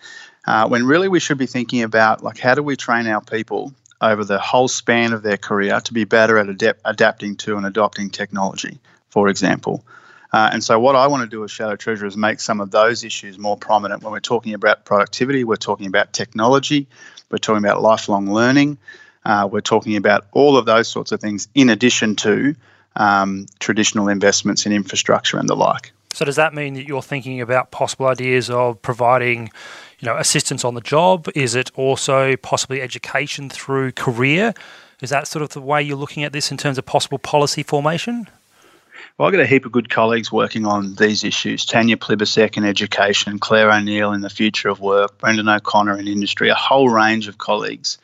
Uh, 0.46 0.68
when 0.68 0.86
really 0.86 1.08
we 1.08 1.20
should 1.20 1.38
be 1.38 1.46
thinking 1.46 1.82
about 1.82 2.24
like 2.24 2.38
how 2.38 2.54
do 2.54 2.62
we 2.62 2.76
train 2.76 3.06
our 3.06 3.20
people 3.20 3.72
over 4.00 4.24
the 4.24 4.38
whole 4.38 4.68
span 4.68 5.12
of 5.12 5.22
their 5.22 5.36
career 5.36 5.80
to 5.80 5.92
be 5.92 6.04
better 6.04 6.38
at 6.38 6.48
adapt- 6.48 6.80
adapting 6.84 7.36
to 7.36 7.56
and 7.56 7.66
adopting 7.66 8.10
technology, 8.10 8.78
for 9.10 9.28
example. 9.28 9.84
Uh, 10.32 10.48
and 10.52 10.62
so, 10.62 10.78
what 10.78 10.94
I 10.96 11.08
want 11.08 11.22
to 11.22 11.28
do 11.28 11.42
as 11.44 11.50
Shadow 11.50 11.76
Treasurer 11.76 12.06
is 12.06 12.16
make 12.16 12.40
some 12.40 12.60
of 12.60 12.70
those 12.70 13.04
issues 13.04 13.38
more 13.38 13.56
prominent 13.56 14.02
when 14.02 14.12
we're 14.12 14.20
talking 14.20 14.54
about 14.54 14.84
productivity. 14.84 15.44
We're 15.44 15.56
talking 15.56 15.86
about 15.86 16.12
technology. 16.12 16.88
We're 17.30 17.38
talking 17.38 17.64
about 17.64 17.82
lifelong 17.82 18.32
learning. 18.32 18.78
Uh, 19.24 19.48
we're 19.50 19.60
talking 19.60 19.96
about 19.96 20.26
all 20.32 20.56
of 20.56 20.66
those 20.66 20.88
sorts 20.88 21.12
of 21.12 21.20
things 21.20 21.48
in 21.54 21.68
addition 21.68 22.16
to 22.16 22.54
um, 22.96 23.46
traditional 23.58 24.08
investments 24.08 24.66
in 24.66 24.72
infrastructure 24.72 25.38
and 25.38 25.48
the 25.48 25.56
like. 25.56 25.92
So 26.12 26.24
does 26.24 26.36
that 26.36 26.54
mean 26.54 26.74
that 26.74 26.88
you're 26.88 27.02
thinking 27.02 27.40
about 27.40 27.70
possible 27.70 28.06
ideas 28.06 28.50
of 28.50 28.82
providing, 28.82 29.50
you 30.00 30.06
know, 30.06 30.16
assistance 30.16 30.64
on 30.64 30.74
the 30.74 30.80
job? 30.80 31.28
Is 31.34 31.54
it 31.54 31.70
also 31.76 32.36
possibly 32.36 32.82
education 32.82 33.48
through 33.48 33.92
career? 33.92 34.54
Is 35.00 35.10
that 35.10 35.28
sort 35.28 35.42
of 35.42 35.50
the 35.50 35.60
way 35.60 35.82
you're 35.82 35.96
looking 35.96 36.24
at 36.24 36.32
this 36.32 36.50
in 36.50 36.56
terms 36.56 36.78
of 36.78 36.84
possible 36.84 37.18
policy 37.18 37.62
formation? 37.62 38.28
Well, 39.16 39.28
I've 39.28 39.32
got 39.32 39.40
a 39.40 39.46
heap 39.46 39.64
of 39.64 39.72
good 39.72 39.88
colleagues 39.88 40.32
working 40.32 40.66
on 40.66 40.94
these 40.96 41.24
issues. 41.24 41.64
Tanya 41.64 41.96
Plibersek 41.96 42.56
in 42.56 42.64
education, 42.64 43.38
Clare 43.38 43.70
O'Neil 43.70 44.12
in 44.12 44.20
the 44.20 44.30
future 44.30 44.68
of 44.68 44.80
work, 44.80 45.18
Brendan 45.18 45.48
O'Connor 45.48 45.98
in 45.98 46.08
industry, 46.08 46.48
a 46.48 46.54
whole 46.54 46.88
range 46.88 47.28
of 47.28 47.38
colleagues 47.38 47.98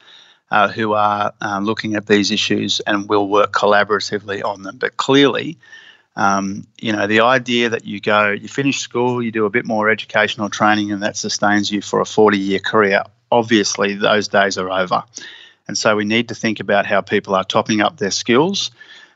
uh, 0.51 0.69
who 0.69 0.93
are 0.93 1.33
uh, 1.41 1.61
looking 1.63 1.97
at 1.97 2.07
these 2.07 2.31
issues 2.31 2.81
and 2.81 3.09
will 3.09 3.29
work 3.29 3.53
collaboratively 3.53 4.45
on 4.45 4.63
them. 4.63 4.77
But 4.79 4.97
clearly, 4.97 5.59
um, 6.15 6.67
you 6.81 6.93
know, 6.93 7.07
the 7.07 7.21
idea 7.21 7.71
that 7.71 7.85
you 7.85 8.01
go, 8.01 8.31
you 8.31 8.49
finish 8.49 8.79
school, 8.79 9.23
you 9.23 9.31
do 9.33 9.45
a 9.45 9.51
bit 9.51 9.67
more 9.67 9.91
educational 9.91 10.49
training, 10.49 10.93
and 10.93 11.03
that 11.03 11.17
sustains 11.17 11.71
you 11.71 11.83
for 11.83 12.01
a 12.01 12.07
40 12.07 12.39
year 12.39 12.59
career, 12.59 13.03
obviously 13.31 13.95
those 13.95 14.29
days 14.29 14.57
are 14.57 14.71
over. 14.71 15.05
And 15.69 15.77
so 15.77 15.97
we 15.97 16.05
need 16.05 16.29
to 16.29 16.35
think 16.35 16.61
about 16.61 16.87
how 16.87 17.01
people 17.01 17.35
are 17.35 17.45
topping 17.45 17.81
up 17.81 17.97
their 17.97 18.11
skills, 18.11 18.71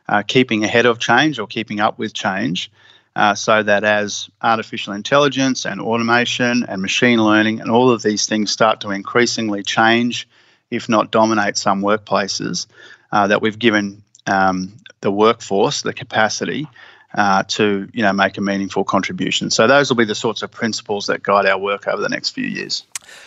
uh, 0.08 0.22
keeping 0.26 0.64
ahead 0.64 0.84
of 0.84 0.98
change 0.98 1.38
or 1.38 1.46
keeping 1.46 1.80
up 1.80 1.98
with 1.98 2.12
change. 2.12 2.70
Uh, 3.16 3.34
so 3.34 3.62
that 3.62 3.82
as 3.82 4.30
artificial 4.40 4.92
intelligence 4.92 5.66
and 5.66 5.80
automation 5.80 6.64
and 6.64 6.80
machine 6.80 7.22
learning 7.22 7.60
and 7.60 7.70
all 7.70 7.90
of 7.90 8.02
these 8.02 8.26
things 8.26 8.52
start 8.52 8.80
to 8.80 8.90
increasingly 8.90 9.62
change, 9.62 10.28
if 10.70 10.88
not 10.88 11.10
dominate 11.10 11.56
some 11.56 11.82
workplaces, 11.82 12.66
uh, 13.12 13.26
that 13.26 13.42
we've 13.42 13.58
given 13.58 14.02
um, 14.26 14.72
the 15.00 15.10
workforce 15.10 15.82
the 15.82 15.92
capacity 15.92 16.66
uh, 17.14 17.42
to 17.44 17.88
you 17.92 18.02
know 18.02 18.12
make 18.12 18.38
a 18.38 18.40
meaningful 18.40 18.84
contribution. 18.84 19.50
So 19.50 19.66
those 19.66 19.90
will 19.90 19.96
be 19.96 20.04
the 20.04 20.14
sorts 20.14 20.42
of 20.42 20.50
principles 20.50 21.06
that 21.06 21.22
guide 21.22 21.46
our 21.46 21.58
work 21.58 21.88
over 21.88 22.00
the 22.00 22.08
next 22.08 22.30
few 22.30 22.46
years. 22.46 22.84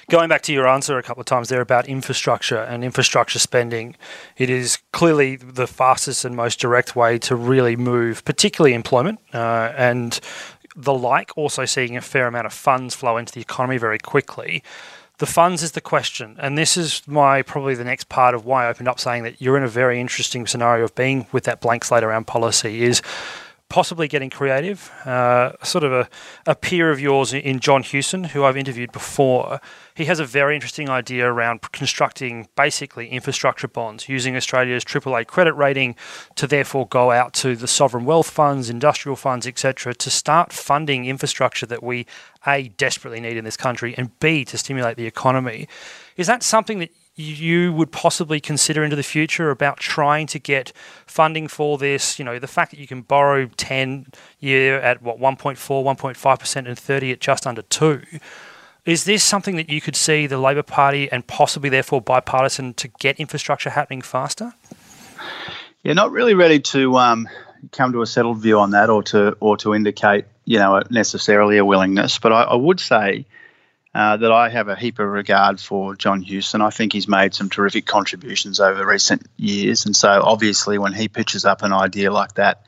Going 0.09 0.29
back 0.29 0.41
to 0.43 0.53
your 0.53 0.67
answer 0.67 0.97
a 0.97 1.03
couple 1.03 1.21
of 1.21 1.25
times 1.25 1.50
there 1.50 1.59
about 1.59 1.88
infrastructure 1.88 2.59
and 2.59 2.83
infrastructure 2.83 3.39
spending, 3.39 3.97
it 4.38 4.50
is 4.50 4.77
clearly 4.93 5.35
the 5.35 5.67
fastest 5.67 6.23
and 6.23 6.35
most 6.35 6.59
direct 6.59 6.95
way 6.95 7.17
to 7.19 7.35
really 7.35 7.75
move, 7.75 8.23
particularly 8.23 8.73
employment 8.73 9.19
uh, 9.33 9.73
and 9.75 10.21
the 10.75 10.93
like. 10.93 11.38
Also, 11.38 11.65
seeing 11.65 11.97
a 11.97 12.01
fair 12.01 12.27
amount 12.27 12.45
of 12.45 12.53
funds 12.53 12.95
flow 12.95 13.17
into 13.17 13.33
the 13.33 13.41
economy 13.41 13.77
very 13.77 14.00
quickly 14.00 14.63
the 15.24 15.32
funds 15.32 15.63
is 15.63 15.72
the 15.72 15.80
question, 15.80 16.36
and 16.38 16.58
this 16.58 16.75
is 16.75 17.01
my 17.08 17.42
probably 17.44 17.75
the 17.75 17.86
next 17.86 18.10
part 18.10 18.36
of 18.36 18.44
why 18.44 18.65
I 18.65 18.68
opened 18.68 18.89
up 18.89 19.00
saying 19.00 19.24
that 19.24 19.42
you're 19.42 19.56
in 19.56 19.63
a 19.63 19.70
very 19.70 20.01
interesting 20.01 20.46
scenario 20.46 20.84
of 20.84 20.94
being 20.96 21.27
with 21.32 21.46
that 21.46 21.62
blank 21.62 21.86
slate 21.86 22.03
around 22.03 22.27
policy. 22.27 22.84
Is 22.84 23.01
possibly 23.74 24.08
getting 24.08 24.30
creative. 24.30 24.92
Uh, 25.03 25.51
sort 25.63 25.84
of 25.84 25.92
a, 25.92 26.08
a 26.46 26.53
peer 26.53 26.92
of 26.92 27.00
yours 27.00 27.34
in 27.34 27.60
John 27.60 27.82
Hewson, 27.82 28.25
who 28.25 28.44
I've 28.44 28.56
interviewed 28.56 28.92
before, 28.92 29.60
he 29.96 30.06
has 30.06 30.20
a 30.20 30.25
very 30.25 30.53
interesting 30.53 30.92
idea 30.92 31.25
around 31.25 31.63
constructing 31.72 32.48
basically 32.56 33.08
infrastructure 33.08 33.68
bonds 33.68 34.08
using 34.08 34.36
Australia's 34.36 34.86
AAA 34.86 35.25
credit 35.25 35.53
rating 35.53 35.96
to 36.36 36.46
therefore 36.46 36.88
go 36.88 37.10
out 37.10 37.34
to 37.34 37.56
the 37.56 37.68
sovereign 37.68 38.06
wealth 38.06 38.30
funds, 38.30 38.70
industrial 38.70 39.15
funds, 39.15 39.48
etc., 39.48 39.96
to 39.96 40.12
start 40.12 40.53
funding 40.53 41.06
infrastructure 41.06 41.65
that 41.65 41.82
we 41.82 42.06
a 42.46 42.68
desperately 42.77 43.22
need 43.22 43.38
in 43.38 43.44
this 43.44 43.58
country 43.58 43.96
and 43.98 44.20
b 44.20 44.46
to 44.46 44.56
stimulate 44.56 44.98
the 44.98 45.08
economy. 45.08 45.68
Is 46.15 46.27
that 46.27 46.44
something 46.44 46.77
that 46.77 46.92
you 47.15 47.72
would 47.74 47.91
possibly 47.91 48.39
consider 48.39 48.84
into 48.84 48.96
the 48.96 49.03
future 49.03 49.51
about 49.51 49.77
trying 49.77 50.27
to 50.27 50.39
get 50.39 50.74
funding 51.05 51.48
for 51.48 51.77
this? 51.77 52.17
You 52.17 52.25
know, 52.25 52.39
the 52.39 52.48
fact 52.48 52.72
that 52.72 52.79
you 52.79 52.88
can 52.88 53.01
borrow 53.01 53.46
10 53.46 54.08
year 54.39 54.79
at 54.79 55.01
what 55.01 55.20
1.4, 55.20 55.58
1.5% 55.58 56.67
and 56.67 56.79
30 56.79 57.12
at 57.12 57.20
just 57.20 57.46
under 57.46 57.62
2. 57.62 58.01
Is 58.86 59.05
this 59.05 59.24
something 59.24 59.55
that 59.55 59.70
you 59.70 59.79
could 59.79 59.96
see 59.96 60.27
the 60.27 60.38
Labor 60.38 60.63
Party 60.63 61.10
and 61.12 61.25
possibly 61.25 61.70
therefore 61.70 62.01
bipartisan 62.01 62.74
to 62.75 62.89
get 63.00 63.20
infrastructure 63.20 63.70
happening 63.70 64.01
faster? 64.01 64.53
Yeah, 65.84 65.93
not 65.93 66.12
really 66.12 66.34
ready 66.34 66.60
to 66.60 66.98
um, 66.98 67.29
come 67.72 67.93
to 67.93 68.01
a 68.01 68.05
settled 68.05 68.39
view 68.39 68.60
on 68.60 68.72
that 68.72 68.89
or 68.89 69.03
to 69.03 69.38
or 69.39 69.55
to 69.58 69.74
indicate 69.74 70.25
you 70.46 70.60
know 70.60 70.82
necessarily 70.89 71.58
a 71.58 71.65
willingness. 71.65 72.20
But 72.20 72.34
I, 72.34 72.43
I 72.43 72.55
would 72.55 72.79
say 72.79 73.25
uh, 73.95 74.17
that 74.17 74.31
I 74.31 74.50
have 74.50 74.69
a 74.69 74.75
heap 74.75 75.00
of 75.00 75.07
regard 75.07 75.59
for 75.59 75.95
John 75.95 76.21
Hewson. 76.21 76.62
I 76.62 76.71
think 76.71 76.93
he's 76.93 77.07
made 77.07 77.33
some 77.33 77.50
terrific 77.50 77.85
contributions 77.85 78.59
over 78.59 78.85
recent 78.85 79.27
years. 79.38 79.85
And 79.85 79.95
so, 79.95 80.21
obviously, 80.23 80.77
when 80.77 80.93
he 80.93 81.07
pitches 81.07 81.45
up 81.45 81.62
an 81.62 81.73
idea 81.73 82.12
like 82.12 82.33
that, 82.35 82.65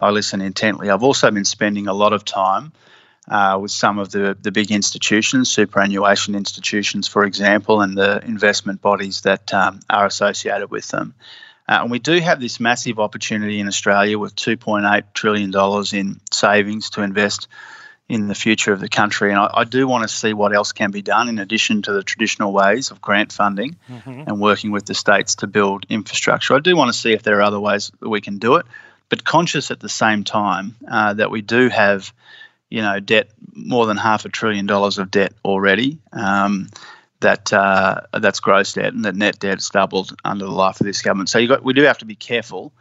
I 0.00 0.10
listen 0.10 0.40
intently. 0.40 0.88
I've 0.88 1.02
also 1.02 1.30
been 1.30 1.44
spending 1.44 1.88
a 1.88 1.94
lot 1.94 2.12
of 2.12 2.24
time 2.24 2.72
uh, 3.28 3.58
with 3.60 3.70
some 3.70 3.98
of 3.98 4.10
the, 4.10 4.36
the 4.40 4.50
big 4.50 4.70
institutions, 4.70 5.50
superannuation 5.50 6.34
institutions, 6.34 7.06
for 7.06 7.24
example, 7.24 7.82
and 7.82 7.96
the 7.96 8.24
investment 8.24 8.80
bodies 8.80 9.20
that 9.22 9.52
um, 9.52 9.80
are 9.90 10.06
associated 10.06 10.70
with 10.70 10.88
them. 10.88 11.14
Uh, 11.68 11.80
and 11.82 11.90
we 11.90 11.98
do 11.98 12.18
have 12.18 12.40
this 12.40 12.58
massive 12.58 12.98
opportunity 12.98 13.60
in 13.60 13.68
Australia 13.68 14.18
with 14.18 14.34
$2.8 14.34 15.04
trillion 15.14 15.52
in 15.94 16.20
savings 16.32 16.90
to 16.90 17.02
invest 17.02 17.46
in 18.08 18.28
the 18.28 18.34
future 18.34 18.72
of 18.72 18.80
the 18.80 18.88
country. 18.88 19.30
And 19.30 19.38
I, 19.38 19.50
I, 19.54 19.64
do 19.64 19.86
want 19.86 20.02
to 20.02 20.14
see 20.14 20.34
what 20.34 20.54
else 20.54 20.72
can 20.72 20.90
be 20.90 21.02
done 21.02 21.28
in 21.28 21.38
addition 21.38 21.82
to 21.82 21.92
the 21.92 22.02
traditional 22.02 22.52
ways 22.52 22.90
of 22.90 23.00
grant 23.00 23.32
funding 23.32 23.76
mm-hmm. 23.88 24.24
and 24.26 24.40
working 24.40 24.70
with 24.70 24.84
the 24.84 24.94
states 24.94 25.36
to 25.36 25.46
build 25.46 25.86
infrastructure. 25.88 26.54
I 26.54 26.58
do 26.58 26.76
want 26.76 26.92
to 26.92 26.98
see 26.98 27.12
if 27.12 27.22
there 27.22 27.38
are 27.38 27.42
other 27.42 27.60
ways 27.60 27.90
that 28.00 28.08
we 28.08 28.20
can 28.20 28.38
do 28.38 28.56
it, 28.56 28.66
but 29.08 29.24
conscious 29.24 29.70
at 29.70 29.80
the 29.80 29.88
same 29.88 30.24
time 30.24 30.76
uh, 30.90 31.14
that 31.14 31.30
we 31.30 31.42
do 31.42 31.68
have, 31.68 32.12
you 32.68 32.82
know, 32.82 33.00
debt 33.00 33.30
more 33.54 33.86
than 33.86 33.96
half 33.96 34.24
a 34.24 34.28
trillion 34.28 34.66
dollars 34.66 34.98
of 34.98 35.10
debt 35.10 35.32
already. 35.44 35.98
Um, 36.12 36.68
that 37.22 37.52
uh, 37.52 38.00
that's 38.12 38.40
gross 38.40 38.74
debt, 38.74 38.92
and 38.92 39.04
that 39.04 39.14
net 39.14 39.38
debt 39.38 39.58
has 39.58 39.68
doubled 39.70 40.14
under 40.24 40.44
the 40.44 40.50
life 40.50 40.80
of 40.80 40.86
this 40.86 41.02
government. 41.02 41.28
So 41.28 41.46
got, 41.46 41.64
we 41.64 41.72
do 41.72 41.82
have 41.82 41.98
to 41.98 42.04
be 42.04 42.16
careful 42.16 42.72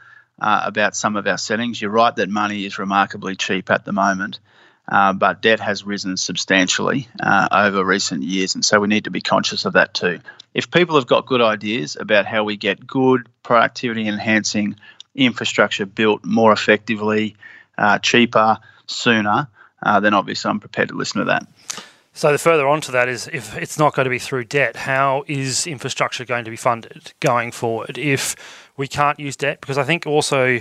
uh, 0.42 0.64
about 0.66 0.96
some 0.96 1.16
of 1.16 1.28
our 1.28 1.38
settings. 1.38 1.82
You're 1.82 1.92
right 1.92 2.16
that 2.16 2.30
money 2.30 2.66
is 2.66 2.80
remarkably 2.80 3.36
cheap 3.36 3.70
at 3.70 3.86
the 3.86 3.94
moment, 3.94 4.40
uh, 4.88 5.14
but 5.14 5.42
debt 5.42 5.60
has 5.60 5.86
risen 5.86 6.18
substantially 6.18 7.08
uh, 7.20 7.48
over 7.52 7.84
recent 7.84 8.24
years, 8.24 8.56
and 8.56 8.64
so 8.64 8.80
we 8.80 8.88
need 8.88 9.06
to 9.06 9.12
be 9.12 9.22
conscious 9.22 9.66
of 9.66 9.74
that 9.74 9.94
too. 9.94 10.20
If 10.54 10.70
people 10.70 10.96
have 10.96 11.08
got 11.08 11.26
good 11.26 11.42
ideas 11.42 11.96
about 12.00 12.26
how 12.26 12.44
we 12.44 12.58
get 12.58 12.86
good 12.86 13.28
productivity 13.44 14.08
enhancing 14.08 14.76
infrastructure 15.16 15.86
built 15.86 16.26
more 16.26 16.52
effectively, 16.52 17.36
uh, 17.78 18.00
cheaper, 18.00 18.58
sooner, 18.86 19.48
uh, 19.84 20.00
then 20.00 20.14
obviously 20.14 20.50
I'm 20.50 20.60
prepared 20.60 20.90
to 20.90 20.96
listen 20.96 21.20
to 21.20 21.26
that. 21.26 21.48
So 22.14 22.32
the 22.32 22.38
further 22.38 22.68
on 22.68 22.82
to 22.82 22.92
that 22.92 23.08
is 23.08 23.30
if 23.32 23.58
it's 23.58 23.80
not 23.80 23.96
going 23.96 24.04
to 24.04 24.10
be 24.10 24.20
through 24.20 24.44
debt, 24.46 24.76
how 24.76 25.24
is 25.28 25.66
infrastructure 25.66 26.26
going 26.26 26.44
to 26.44 26.52
be 26.52 26.58
funded 26.58 27.14
going 27.22 27.52
forward 27.54 27.98
if 27.98 28.36
we 28.76 28.88
can't 28.88 29.20
use 29.20 29.38
debt? 29.38 29.62
Because 29.62 29.78
I 29.78 29.84
think 29.84 30.06
also 30.06 30.60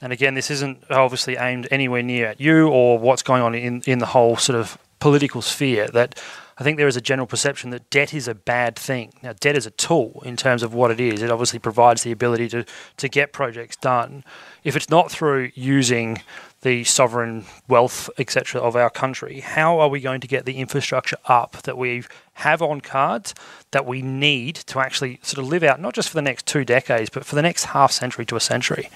and 0.00 0.12
again, 0.12 0.34
this 0.34 0.50
isn't 0.50 0.84
obviously 0.90 1.36
aimed 1.36 1.66
anywhere 1.70 2.02
near 2.02 2.28
at 2.28 2.40
you 2.40 2.68
or 2.68 2.98
what's 2.98 3.22
going 3.22 3.42
on 3.42 3.54
in, 3.54 3.82
in 3.86 3.98
the 3.98 4.06
whole 4.06 4.36
sort 4.36 4.58
of 4.58 4.78
political 5.00 5.42
sphere. 5.42 5.88
That 5.88 6.20
I 6.56 6.64
think 6.64 6.76
there 6.76 6.88
is 6.88 6.96
a 6.96 7.00
general 7.00 7.26
perception 7.26 7.70
that 7.70 7.88
debt 7.90 8.14
is 8.14 8.28
a 8.28 8.34
bad 8.34 8.76
thing. 8.76 9.12
Now, 9.22 9.32
debt 9.32 9.56
is 9.56 9.66
a 9.66 9.70
tool 9.70 10.22
in 10.24 10.36
terms 10.36 10.62
of 10.62 10.74
what 10.74 10.90
it 10.90 11.00
is. 11.00 11.22
It 11.22 11.30
obviously 11.30 11.58
provides 11.58 12.02
the 12.02 12.12
ability 12.12 12.48
to, 12.50 12.64
to 12.96 13.08
get 13.08 13.32
projects 13.32 13.76
done. 13.76 14.24
If 14.64 14.76
it's 14.76 14.90
not 14.90 15.10
through 15.10 15.50
using 15.54 16.22
the 16.62 16.82
sovereign 16.82 17.44
wealth, 17.68 18.10
etc., 18.18 18.60
of 18.60 18.74
our 18.74 18.90
country, 18.90 19.40
how 19.40 19.78
are 19.78 19.88
we 19.88 20.00
going 20.00 20.20
to 20.20 20.26
get 20.26 20.44
the 20.44 20.58
infrastructure 20.58 21.16
up 21.26 21.62
that 21.62 21.78
we 21.78 22.02
have 22.34 22.60
on 22.60 22.80
cards 22.80 23.34
that 23.70 23.86
we 23.86 24.02
need 24.02 24.56
to 24.56 24.80
actually 24.80 25.20
sort 25.22 25.38
of 25.38 25.48
live 25.48 25.62
out, 25.62 25.80
not 25.80 25.94
just 25.94 26.08
for 26.08 26.16
the 26.16 26.22
next 26.22 26.46
two 26.46 26.64
decades, 26.64 27.10
but 27.10 27.24
for 27.24 27.36
the 27.36 27.42
next 27.42 27.66
half 27.66 27.92
century 27.92 28.26
to 28.26 28.34
a 28.34 28.40
century? 28.40 28.90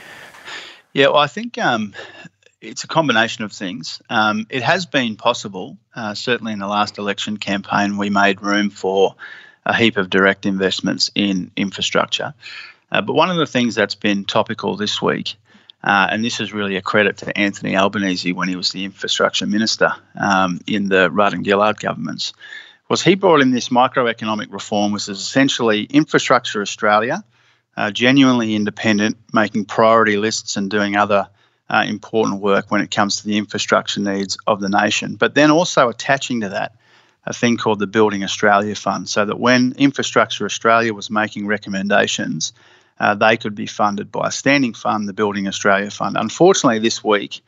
Yeah, 0.93 1.07
well, 1.09 1.19
I 1.19 1.27
think 1.27 1.57
um, 1.57 1.95
it's 2.61 2.85
a 2.85 2.89
combination 2.89 3.45
of 3.45 3.53
things. 3.53 4.03
Um, 4.11 4.47
it 4.51 4.63
has 4.63 4.85
been 4.85 5.17
possible, 5.17 5.79
uh, 5.95 6.15
certainly 6.15 6.53
in 6.53 6.59
the 6.59 6.67
last 6.67 6.99
election 6.99 7.39
campaign, 7.39 7.97
we 7.97 8.11
made 8.11 8.43
room 8.43 8.69
for 8.69 9.15
a 9.65 9.75
heap 9.75 9.97
of 9.97 10.11
direct 10.11 10.45
investments 10.45 11.11
in 11.15 11.51
infrastructure. 11.57 12.35
Uh, 12.91 13.01
but 13.01 13.15
one 13.15 13.31
of 13.31 13.39
the 13.39 13.47
things 13.47 13.75
that's 13.75 13.95
been 13.95 14.25
topical 14.25 14.77
this 14.77 15.01
week, 15.01 15.37
uh, 15.83 16.09
and 16.11 16.23
this 16.23 16.41
is 16.41 16.53
really 16.53 16.77
a 16.77 16.83
credit 16.83 17.17
to 17.19 17.39
Anthony 17.39 17.75
Albanese 17.75 18.33
when 18.33 18.49
he 18.49 18.57
was 18.57 18.71
the 18.71 18.85
infrastructure 18.85 19.47
minister 19.47 19.93
um, 20.21 20.61
in 20.67 20.89
the 20.89 21.11
Rudd 21.11 21.33
and 21.33 21.45
Gillard 21.45 21.81
governments, 21.81 22.35
was 22.91 23.03
he 23.03 23.15
brought 23.15 23.41
in 23.41 23.51
this 23.51 23.71
microeconomic 23.71 24.53
reform, 24.53 24.93
which 24.93 25.09
is 25.09 25.19
essentially 25.19 25.85
Infrastructure 25.85 26.61
Australia 26.61 27.25
uh, 27.77 27.91
genuinely 27.91 28.55
independent, 28.55 29.17
making 29.33 29.65
priority 29.65 30.17
lists 30.17 30.57
and 30.57 30.71
doing 30.71 30.97
other 30.97 31.29
uh, 31.71 31.85
important 31.87 32.41
work 32.41 32.71
when 32.71 32.81
it 32.81 32.91
comes 32.91 33.17
to 33.17 33.27
the 33.27 33.39
infrastructure 33.39 34.01
needs 34.01 34.37
of 34.47 34.61
the 34.61 34.69
nation. 34.69 35.15
But 35.15 35.35
then 35.35 35.51
also 35.51 35.89
attaching 35.89 36.43
to 36.43 36.51
that 36.51 36.75
a 37.25 37.33
thing 37.33 37.57
called 37.57 37.79
the 37.79 37.87
Building 37.87 38.25
Australia 38.25 38.75
Fund, 38.75 39.09
so 39.09 39.25
that 39.25 39.39
when 39.39 39.75
Infrastructure 39.79 40.45
Australia 40.45 40.93
was 40.93 41.09
making 41.09 41.47
recommendations, 41.47 42.53
uh, 42.99 43.15
they 43.15 43.37
could 43.37 43.55
be 43.55 43.67
funded 43.67 44.11
by 44.11 44.29
a 44.29 44.31
standing 44.31 44.75
fund, 44.75 45.09
the 45.09 45.13
Building 45.13 45.47
Australia 45.47 45.91
Fund. 45.91 46.17
Unfortunately, 46.19 46.81
this 46.81 47.03
week, 47.03 47.41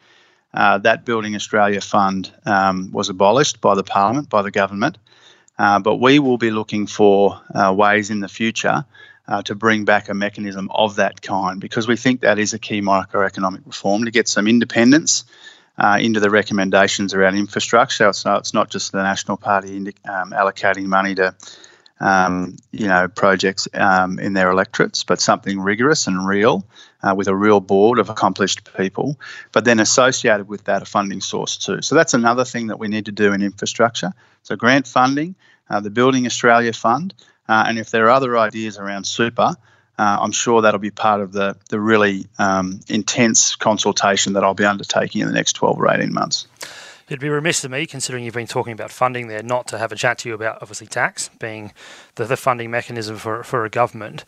uh, 0.55 0.79
that 0.79 1.05
Building 1.05 1.35
Australia 1.35 1.81
Fund 1.81 2.33
um, 2.47 2.93
was 2.93 3.09
abolished 3.09 3.61
by 3.61 3.75
the 3.75 3.83
Parliament, 3.83 4.29
by 4.29 4.43
the 4.43 4.53
government. 4.53 4.99
Uh, 5.59 5.81
but 5.81 5.97
we 5.97 6.19
will 6.19 6.39
be 6.39 6.51
looking 6.51 6.87
for 6.87 7.41
uh, 7.55 7.73
ways 7.77 8.11
in 8.11 8.21
the 8.21 8.29
future 8.29 8.85
uh, 9.29 9.43
to 9.43 9.55
bring 9.55 9.85
back 9.85 10.09
a 10.09 10.15
mechanism 10.15 10.71
of 10.73 10.97
that 10.97 11.23
kind 11.23 11.61
because 11.61 11.89
we 11.89 11.97
think 11.97 12.21
that 12.21 12.39
is 12.39 12.53
a 12.53 12.59
key 12.59 12.81
microeconomic 12.81 13.65
reform 13.67 14.05
to 14.05 14.11
get 14.11 14.29
some 14.29 14.47
independence 14.47 15.25
uh, 15.79 15.99
into 16.01 16.21
the 16.21 16.31
recommendations 16.31 17.15
around 17.15 17.37
infrastructure. 17.37 18.13
Not, 18.25 18.39
it's 18.41 18.55
not 18.55 18.71
just 18.71 18.93
the 18.93 19.03
National 19.03 19.37
Party 19.37 19.77
um, 20.05 20.31
allocating 20.33 20.85
money 20.85 21.15
to 21.17 21.35
um, 22.01 22.57
you 22.73 22.87
know, 22.87 23.09
projects 23.09 23.69
um, 23.75 24.19
in 24.19 24.33
their 24.33 24.51
electorates, 24.51 25.05
but 25.05 25.21
something 25.21 25.61
rigorous 25.61 26.07
and 26.07 26.27
real 26.27 26.67
uh, 27.03 27.15
with 27.17 27.29
a 27.29 27.35
real 27.35 27.61
board 27.61 27.99
of 27.99 28.11
accomplished 28.11 28.69
people. 28.77 29.19
But 29.53 29.65
then 29.65 29.81
associated 29.81 30.49
with 30.49 30.65
that, 30.65 30.83
a 30.83 30.85
funding 30.85 31.21
source 31.21 31.57
too. 31.57 31.83
So 31.83 31.95
that's 31.95 32.15
another 32.15 32.45
thing 32.45 32.67
that 32.67 32.79
we 32.79 32.89
need 32.89 33.07
to 33.07 33.13
do 33.13 33.33
in 33.33 33.43
infrastructure. 33.43 34.13
So 34.43 34.57
grant 34.57 34.87
funding, 34.87 35.35
uh, 35.71 35.81
the 35.81 35.91
Building 35.91 36.27
Australia 36.27 36.73
Fund, 36.73 37.15
uh, 37.49 37.65
and 37.67 37.79
if 37.79 37.91
there 37.91 38.07
are 38.07 38.11
other 38.11 38.39
ideas 38.39 38.79
around 38.79 39.05
super. 39.07 39.57
Uh, 39.97 40.19
I'm 40.21 40.33
sure 40.33 40.61
that'll 40.61 40.81
be 40.81 40.91
part 40.91 41.21
of 41.21 41.31
the, 41.31 41.57
the 41.69 41.79
really 41.79 42.27
um, 42.41 42.81
intense 42.89 43.55
consultation 43.55 44.33
that 44.33 44.43
I'll 44.43 44.53
be 44.53 44.65
undertaking 44.65 45.21
in 45.21 45.29
the 45.29 45.33
next 45.33 45.53
12 45.53 45.79
or 45.79 45.89
18 45.89 46.13
months. 46.13 46.49
It'd 47.07 47.21
be 47.21 47.29
remiss 47.29 47.63
of 47.65 47.71
me, 47.71 47.87
considering 47.87 48.25
you've 48.25 48.35
been 48.35 48.47
talking 48.47 48.73
about 48.73 48.91
funding 48.91 49.29
there, 49.29 49.43
not 49.43 49.69
to 49.69 49.79
have 49.79 49.93
a 49.93 49.97
chat 49.97 50.19
to 50.19 50.29
you 50.29 50.35
about 50.35 50.59
obviously 50.63 50.87
tax 50.87 51.29
being 51.39 51.73
the, 52.15 52.25
the 52.25 52.37
funding 52.37 52.71
mechanism 52.71 53.17
for, 53.17 53.45
for 53.45 53.65
a 53.65 53.71
government. 53.71 54.25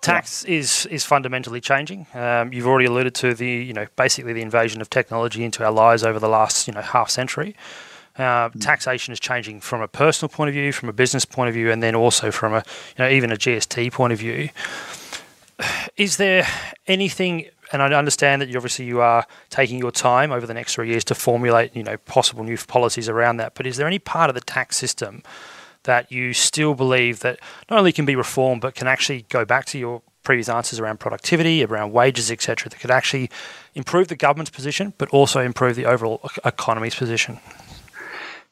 Tax 0.00 0.44
yeah. 0.44 0.56
is 0.56 0.86
is 0.86 1.04
fundamentally 1.04 1.60
changing. 1.60 2.08
Um, 2.12 2.52
you've 2.52 2.66
already 2.66 2.86
alluded 2.86 3.14
to 3.16 3.34
the 3.34 3.46
you 3.46 3.72
know 3.72 3.86
basically 3.94 4.32
the 4.32 4.42
invasion 4.42 4.80
of 4.80 4.90
technology 4.90 5.44
into 5.44 5.64
our 5.64 5.70
lives 5.70 6.02
over 6.02 6.18
the 6.18 6.28
last 6.28 6.66
you 6.66 6.74
know 6.74 6.80
half 6.80 7.08
century. 7.08 7.54
Uh. 8.16 8.50
Taxation 8.60 9.12
is 9.12 9.20
changing 9.20 9.60
from 9.60 9.80
a 9.80 9.88
personal 9.88 10.28
point 10.28 10.48
of 10.48 10.54
view, 10.54 10.72
from 10.72 10.88
a 10.88 10.92
business 10.92 11.24
point 11.24 11.48
of 11.48 11.54
view, 11.54 11.70
and 11.70 11.82
then 11.82 11.94
also 11.94 12.30
from 12.30 12.52
a 12.52 12.64
you 12.96 13.04
know 13.04 13.08
even 13.08 13.32
a 13.32 13.36
GST 13.36 13.92
point 13.92 14.12
of 14.12 14.18
view. 14.18 14.50
Is 15.96 16.16
there 16.16 16.46
anything 16.86 17.46
and 17.72 17.82
I 17.82 17.92
understand 17.94 18.42
that 18.42 18.48
you 18.48 18.56
obviously 18.56 18.84
you 18.84 19.00
are 19.00 19.26
taking 19.48 19.78
your 19.78 19.90
time 19.90 20.30
over 20.30 20.46
the 20.46 20.54
next 20.54 20.74
three 20.74 20.88
years 20.88 21.04
to 21.04 21.14
formulate, 21.14 21.74
you 21.74 21.82
know, 21.82 21.96
possible 21.96 22.44
new 22.44 22.58
policies 22.58 23.08
around 23.08 23.38
that. 23.38 23.54
But 23.54 23.66
is 23.66 23.78
there 23.78 23.86
any 23.86 23.98
part 23.98 24.28
of 24.28 24.34
the 24.34 24.42
tax 24.42 24.76
system 24.76 25.22
that 25.84 26.12
you 26.12 26.32
still 26.34 26.74
believe 26.74 27.20
that 27.20 27.40
not 27.70 27.78
only 27.78 27.92
can 27.92 28.04
be 28.04 28.14
reformed 28.14 28.60
but 28.60 28.74
can 28.74 28.86
actually 28.86 29.24
go 29.30 29.44
back 29.44 29.64
to 29.66 29.78
your 29.78 30.02
previous 30.22 30.48
answers 30.48 30.78
around 30.78 31.00
productivity, 31.00 31.64
around 31.64 31.92
wages, 31.92 32.30
etc., 32.30 32.68
that 32.68 32.78
could 32.78 32.90
actually 32.90 33.28
improve 33.74 34.08
the 34.08 34.14
government's 34.14 34.50
position, 34.50 34.92
but 34.98 35.08
also 35.08 35.40
improve 35.40 35.74
the 35.74 35.86
overall 35.86 36.20
economy's 36.44 36.94
position? 36.94 37.40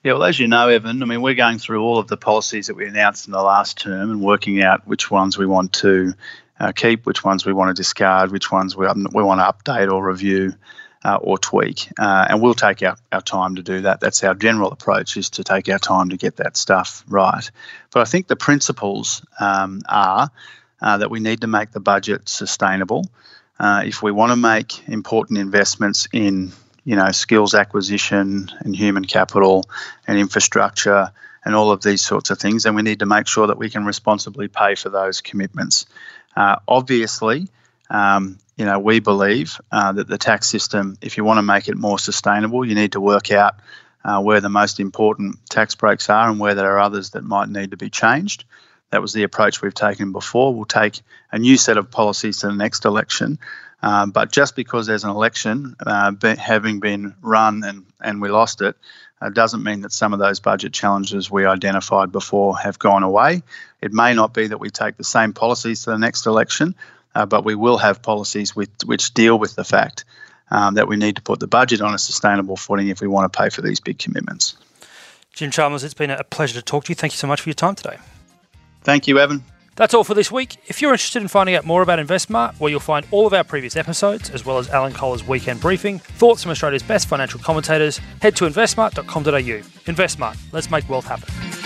Yeah, 0.03 0.15
well, 0.15 0.25
as 0.25 0.39
you 0.39 0.49
know, 0.49 0.69
Evan, 0.69 1.03
I 1.03 1.07
mean, 1.07 1.21
we're 1.21 1.35
going 1.35 1.59
through 1.59 1.83
all 1.83 1.99
of 1.99 2.09
the 2.09 2.17
policies 2.17 2.69
that 2.69 2.75
we 2.75 2.87
announced 2.87 3.27
in 3.27 3.33
the 3.33 3.43
last 3.43 3.79
term 3.79 4.11
and 4.11 4.23
working 4.23 4.63
out 4.63 4.87
which 4.87 5.11
ones 5.11 5.37
we 5.37 5.45
want 5.45 5.75
to 5.75 6.15
uh, 6.59 6.73
keep, 6.73 7.05
which 7.05 7.23
ones 7.23 7.45
we 7.45 7.53
want 7.53 7.69
to 7.69 7.79
discard, 7.79 8.33
which 8.33 8.51
ones 8.51 8.75
we, 8.75 8.87
we 9.13 9.23
want 9.23 9.41
to 9.41 9.73
update 9.73 9.93
or 9.93 10.03
review 10.03 10.55
uh, 11.05 11.17
or 11.17 11.37
tweak. 11.37 11.91
Uh, 11.99 12.29
and 12.31 12.41
we'll 12.41 12.55
take 12.55 12.83
our, 12.83 12.97
our 13.13 13.21
time 13.21 13.57
to 13.57 13.63
do 13.63 13.83
that. 13.83 14.01
That's 14.01 14.25
our 14.25 14.35
general 14.35 14.73
approach 14.73 15.19
is 15.19 15.29
to 15.31 15.45
take 15.45 15.69
our 15.69 15.79
time 15.79 16.09
to 16.09 16.17
get 16.17 16.37
that 16.37 16.57
stuff 16.57 17.05
right. 17.07 17.51
But 17.93 18.01
I 18.01 18.05
think 18.05 18.27
the 18.27 18.37
principles 18.37 19.23
um, 19.39 19.83
are 19.87 20.31
uh, 20.81 20.97
that 20.97 21.11
we 21.11 21.21
need 21.21 21.43
to 21.43 21.47
make 21.47 21.73
the 21.73 21.81
budget 21.81 22.27
sustainable. 22.27 23.05
Uh, 23.59 23.83
if 23.85 24.03
we 24.03 24.13
want 24.13 24.33
to 24.33 24.37
make 24.37 24.89
important 24.89 25.39
investments 25.39 26.09
in 26.11 26.53
you 26.85 26.97
know 26.97 27.11
skills 27.11 27.55
acquisition 27.55 28.51
and 28.61 28.75
human 28.75 29.05
capital 29.05 29.69
and 30.07 30.19
infrastructure 30.19 31.13
and 31.45 31.55
all 31.55 31.71
of 31.71 31.83
these 31.83 32.03
sorts 32.03 32.31
of 32.31 32.39
things, 32.39 32.67
And 32.67 32.77
we 32.77 32.83
need 32.83 32.99
to 32.99 33.07
make 33.07 33.27
sure 33.27 33.47
that 33.47 33.59
we 33.59 33.71
can 33.71 33.85
responsibly 33.85 34.49
pay 34.49 34.75
for 34.75 34.91
those 34.91 35.21
commitments. 35.21 35.87
Uh, 36.37 36.57
obviously, 36.69 37.49
um, 37.89 38.39
you 38.57 38.67
know, 38.67 38.79
we 38.79 39.01
believe 39.01 39.59
uh, 39.73 39.93
that 39.93 40.07
the 40.07 40.19
tax 40.19 40.49
system, 40.49 40.99
if 41.01 41.17
you 41.17 41.25
want 41.25 41.39
to 41.39 41.43
make 41.43 41.69
it 41.69 41.77
more 41.77 41.99
sustainable, 41.99 42.65
you 42.65 42.75
need 42.75 42.93
to 42.93 43.01
work 43.01 43.31
out 43.31 43.55
uh, 44.05 44.21
where 44.21 44.41
the 44.41 44.51
most 44.51 44.81
important 44.81 45.39
tax 45.49 45.75
breaks 45.75 46.11
are 46.11 46.29
and 46.29 46.39
where 46.39 46.55
there 46.55 46.73
are 46.73 46.79
others 46.79 47.11
that 47.11 47.25
might 47.25 47.49
need 47.49 47.71
to 47.71 47.77
be 47.77 47.91
changed. 47.91 48.45
That 48.91 49.03
was 49.03 49.13
the 49.13 49.23
approach 49.23 49.63
we've 49.63 49.75
taken 49.75 50.13
before. 50.13 50.55
We'll 50.55 50.65
take 50.65 51.01
a 51.33 51.39
new 51.39 51.57
set 51.57 51.79
of 51.79 51.91
policies 51.91 52.39
to 52.39 52.49
the 52.49 52.55
next 52.55 52.85
election. 52.85 53.39
Um, 53.83 54.11
but 54.11 54.31
just 54.31 54.57
because 54.57 54.87
there's 54.87 55.05
an 55.05 55.11
election 55.11 55.77
uh, 55.85 56.11
be, 56.11 56.35
having 56.37 56.81
been 56.81 57.15
run 57.23 57.65
and, 57.65 57.87
and 58.01 58.21
we 58.21 58.29
lost 58.29 58.61
it, 58.61 58.77
uh, 59.21 59.31
doesn't 59.31 59.63
mean 59.63 59.83
that 59.83 59.93
some 59.93 60.13
of 60.13 60.19
those 60.19 60.41
budget 60.41 60.73
challenges 60.73 61.31
we 61.31 61.47
identified 61.47 62.13
before 62.13 62.57
have 62.59 62.79
gone 62.79 63.03
away. 63.03 63.43
It 63.81 63.93
may 63.93 64.15
not 64.15 64.33
be 64.35 64.47
that 64.49 64.59
we 64.59 64.71
take 64.71 64.97
the 64.97 65.05
same 65.05 65.33
policies 65.33 65.85
to 65.85 65.91
the 65.91 65.99
next 65.99 66.27
election, 66.27 66.75
uh, 67.15 67.27
but 67.27 67.45
we 67.45 67.55
will 67.55 67.79
have 67.79 68.03
policies 68.03 68.55
with, 68.55 68.71
which 68.85 69.13
deal 69.15 69.39
with 69.39 69.55
the 69.57 69.65
fact 69.65 70.05
um, 70.51 70.75
that 70.75 70.89
we 70.89 70.97
need 70.97 71.17
to 71.17 71.23
put 71.23 71.41
the 71.41 71.47
budget 71.47 71.81
on 71.81 71.95
a 71.95 71.99
sustainable 71.99 72.57
footing 72.57 72.89
if 72.89 73.01
we 73.01 73.09
want 73.09 73.31
to 73.31 73.39
pay 73.39 73.51
for 73.51 73.63
these 73.63 73.81
big 73.81 73.99
commitments. 73.99 74.57
Jim 75.33 75.51
Chalmers, 75.51 75.85
it's 75.85 75.95
been 75.95 76.11
a 76.11 76.25
pleasure 76.25 76.55
to 76.55 76.63
talk 76.63 76.85
to 76.85 76.91
you. 76.91 76.95
Thank 76.95 77.13
you 77.13 77.19
so 77.19 77.27
much 77.27 77.41
for 77.41 77.49
your 77.49 77.55
time 77.55 77.75
today. 77.75 77.99
Thank 78.83 79.07
you, 79.07 79.19
Evan. 79.19 79.45
That's 79.81 79.95
all 79.95 80.05
for 80.05 80.13
this 80.13 80.31
week. 80.31 80.59
If 80.67 80.83
you're 80.83 80.93
interested 80.93 81.23
in 81.23 81.29
finding 81.29 81.55
out 81.55 81.65
more 81.65 81.81
about 81.81 81.99
InvestSmart, 81.99 82.61
where 82.61 82.71
you'll 82.71 82.81
find 82.81 83.07
all 83.11 83.27
of 83.27 83.33
our 83.33 83.43
previous 83.43 83.77
episodes, 83.77 84.29
as 84.29 84.45
well 84.45 84.59
as 84.59 84.69
Alan 84.69 84.93
Kohler's 84.93 85.27
weekend 85.27 85.63
briefing, 85.63 86.01
thoughts 86.01 86.43
from 86.43 86.51
Australia's 86.51 86.83
best 86.83 87.09
financial 87.09 87.41
commentators, 87.41 87.99
head 88.21 88.37
to 88.37 88.45
investsmart.com.au. 88.45 89.33
InvestSmart, 89.33 90.37
let's 90.53 90.71
make 90.71 90.87
wealth 90.91 91.07
happen. 91.07 91.60